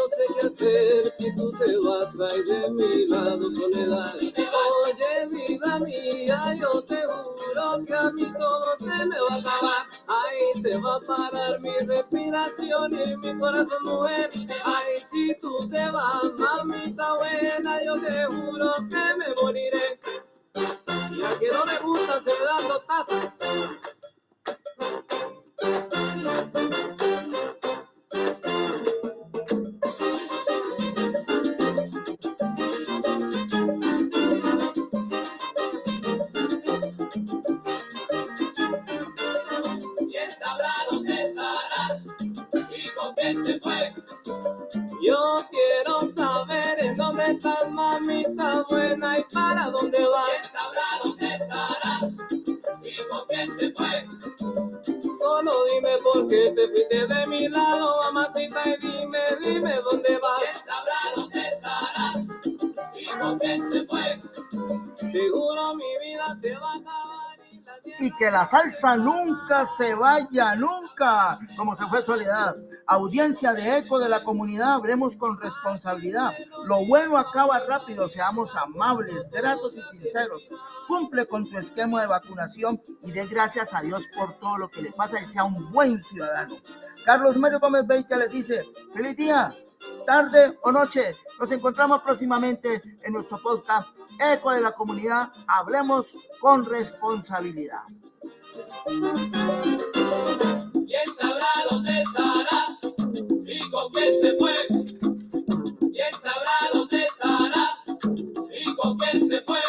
Sé 0.08 0.24
qué 0.34 0.48
hacer 0.48 1.13
si 1.18 1.36
tú 1.36 1.52
te 1.52 1.78
vas 1.78 2.13
ay, 2.32 2.44
de 2.44 2.70
mi 2.72 3.08
lado, 3.08 3.52
soledad. 3.52 4.15
Oye, 4.15 5.28
vida 5.30 5.80
mía, 5.80 6.56
yo 6.60 6.82
te 6.84 7.02
juro 7.06 7.86
que 7.86 7.94
a 7.94 8.12
mí 8.12 8.34
todo 8.34 8.78
se 8.78 9.06
me 9.06 9.20
va 9.20 9.36
a 9.36 9.39
acabar. 9.39 9.86
Ay, 10.08 10.62
se 10.62 10.78
va 10.78 10.96
a 10.96 11.00
parar 11.02 11.60
mi 11.62 11.78
respiración 11.80 12.94
y 12.94 13.18
mi 13.18 13.39
corazón, 13.39 13.84
mujer. 13.84 14.30
Ay, 14.63 14.94
si 15.12 15.36
tú 15.41 15.70
te 15.70 15.89
vas, 15.91 16.24
mamita 16.38 17.13
buena, 17.18 17.84
yo 17.84 18.00
te 18.00 18.26
juro 18.26 18.74
que 18.89 19.15
me 19.18 19.34
moriré. 19.41 20.00
Y 20.56 21.24
a 21.24 21.39
que 21.39 21.48
no 21.50 21.65
me 21.65 21.80
gusta 21.80 22.22
se 22.22 22.32
le 22.32 22.46
dan 22.46 22.68
dos 22.68 22.86
tazas. 22.88 23.32
Se 43.34 43.60
fue? 43.60 43.94
Yo 45.02 45.46
quiero 45.50 46.12
saber 46.14 46.78
en 46.80 46.96
dónde 46.96 47.32
estás, 47.32 47.70
mamita 47.70 48.66
buena, 48.70 49.20
y 49.20 49.24
para 49.34 49.70
dónde 49.70 50.06
vas. 50.06 50.26
¿Quién 50.30 50.52
sabrá 50.52 50.84
dónde 51.04 51.28
estará 51.36 52.00
y 52.84 52.96
con 53.10 53.28
quién 53.28 53.58
se 53.58 53.72
fue? 53.72 54.08
Solo 55.20 55.66
dime 55.74 55.98
por 56.04 56.28
qué 56.28 56.54
te 56.56 56.68
fuiste 56.70 57.08
de 57.08 57.28
mi 57.28 57.48
lado, 57.48 58.00
mamacita, 58.12 58.62
y 58.66 58.78
dime, 58.78 59.20
dime 59.44 59.74
dónde 59.82 60.18
vas. 60.18 60.42
¿Quién 60.42 60.66
sabrá 60.66 61.00
dónde 61.16 61.48
estará 61.48 62.14
y 62.96 63.06
con 63.06 63.40
quién 63.40 63.72
se 63.72 63.86
fue? 63.86 64.22
Seguro 65.12 65.76
mi 65.76 65.98
vida 66.04 66.38
se 66.42 66.56
va 66.56 66.74
a 66.74 66.76
acabar. 66.78 67.35
Y 68.00 68.12
que 68.12 68.30
la 68.32 68.46
salsa 68.46 68.98
nunca 68.98 69.66
se 69.66 69.96
vaya, 69.96 70.56
nunca, 70.56 71.40
como 71.58 71.76
se 71.76 71.86
fue 71.88 72.02
Soledad. 72.02 72.56
Audiencia 72.88 73.54
de 73.54 73.78
eco 73.78 74.00
de 74.00 74.10
la 74.10 74.24
comunidad, 74.24 74.74
hablemos 74.74 75.16
con 75.16 75.40
responsabilidad. 75.40 76.34
Lo 76.66 76.86
bueno 76.86 77.18
acaba 77.18 77.60
rápido, 77.60 78.08
seamos 78.10 78.56
amables, 78.56 79.30
gratos 79.32 79.78
y 79.78 79.82
sinceros. 79.84 80.44
Cumple 80.88 81.26
con 81.26 81.50
tu 81.50 81.58
esquema 81.58 82.02
de 82.02 82.08
vacunación 82.08 82.82
y 83.04 83.12
dé 83.12 83.26
gracias 83.26 83.74
a 83.74 83.82
Dios 83.82 84.06
por 84.16 84.38
todo 84.40 84.58
lo 84.58 84.70
que 84.70 84.82
le 84.82 84.92
pasa 84.92 85.20
y 85.20 85.26
sea 85.26 85.44
un 85.44 85.72
buen 85.72 86.04
ciudadano. 86.04 86.56
Carlos 87.06 87.38
Mario 87.38 87.60
Gómez 87.60 87.86
Beitia 87.86 88.18
le 88.18 88.28
dice, 88.28 88.66
feliz 88.94 89.16
día, 89.16 89.54
tarde 90.06 90.58
o 90.64 90.72
noche. 90.72 91.16
Nos 91.40 91.52
encontramos 91.52 92.02
próximamente 92.02 92.82
en 93.02 93.14
nuestro 93.14 93.42
podcast 93.42 93.90
Eco 94.19 94.51
de 94.51 94.62
la 94.62 94.71
Comunidad. 94.71 95.32
Hablemos 95.47 96.15
con 96.39 96.65
responsabilidad. 96.65 97.84
¿Quién 100.88 101.15
sabrá 101.19 101.47
dónde 101.69 102.01
estará 102.01 102.78
y 103.45 103.69
con 103.69 103.91
quién 103.91 104.21
se 104.21 104.38
fue? 104.38 104.56
¿Quién 105.91 106.13
sabrá 106.21 106.69
dónde 106.73 107.04
estará 107.04 107.78
y 108.51 108.75
con 108.75 108.97
quién 108.97 109.30
se 109.30 109.41
fue? 109.41 109.64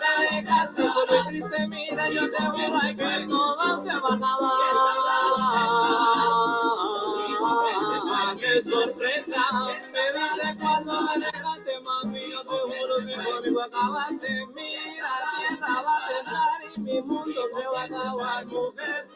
te 0.00 0.36
dejaste 0.36 0.82
solo 0.92 1.14
y 1.20 1.22
triste 1.28 1.68
mira 1.68 2.08
yo 2.08 2.30
te 2.30 2.42
juro 2.44 2.80
que 2.96 3.26
todo 3.28 3.82
se 3.82 3.92
va 4.00 4.08
a 4.08 4.14
acabar. 4.14 4.50
Qué 8.38 8.62
sorpresa 8.62 9.42
me 9.92 10.12
dale 10.12 10.56
cuando 10.58 10.92
me 11.02 11.14
dejaste 11.18 11.80
mami 11.84 12.22
yo 12.30 12.40
te 12.42 12.48
juro 12.48 12.96
que 13.06 13.14
conmigo 13.24 13.60
acabaste. 13.62 14.46
Mira 14.54 15.12
tierra 15.36 15.82
va 15.82 15.96
a 15.96 16.08
temblar 16.08 16.60
y 16.74 16.80
mi 16.80 17.02
mundo 17.02 17.42
se 17.54 17.66
va 17.66 17.80
a 17.80 17.84
acabar 17.84 18.46
mujer. 18.46 19.08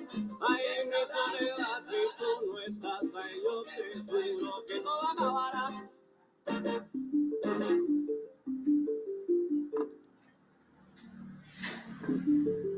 Ahí 0.49 0.65
en 0.81 0.89
mi 0.91 1.03
soledad 1.15 1.81
si 1.89 2.01
tú 2.19 2.31
no 2.47 2.59
estás 2.61 3.03
ahí 3.25 3.37
yo 3.43 3.55
te 3.63 3.75
juro 4.05 4.53
que 4.67 4.77
todo 4.81 5.05
acabará. 5.13 5.65
Mm-hmm. 12.11 12.74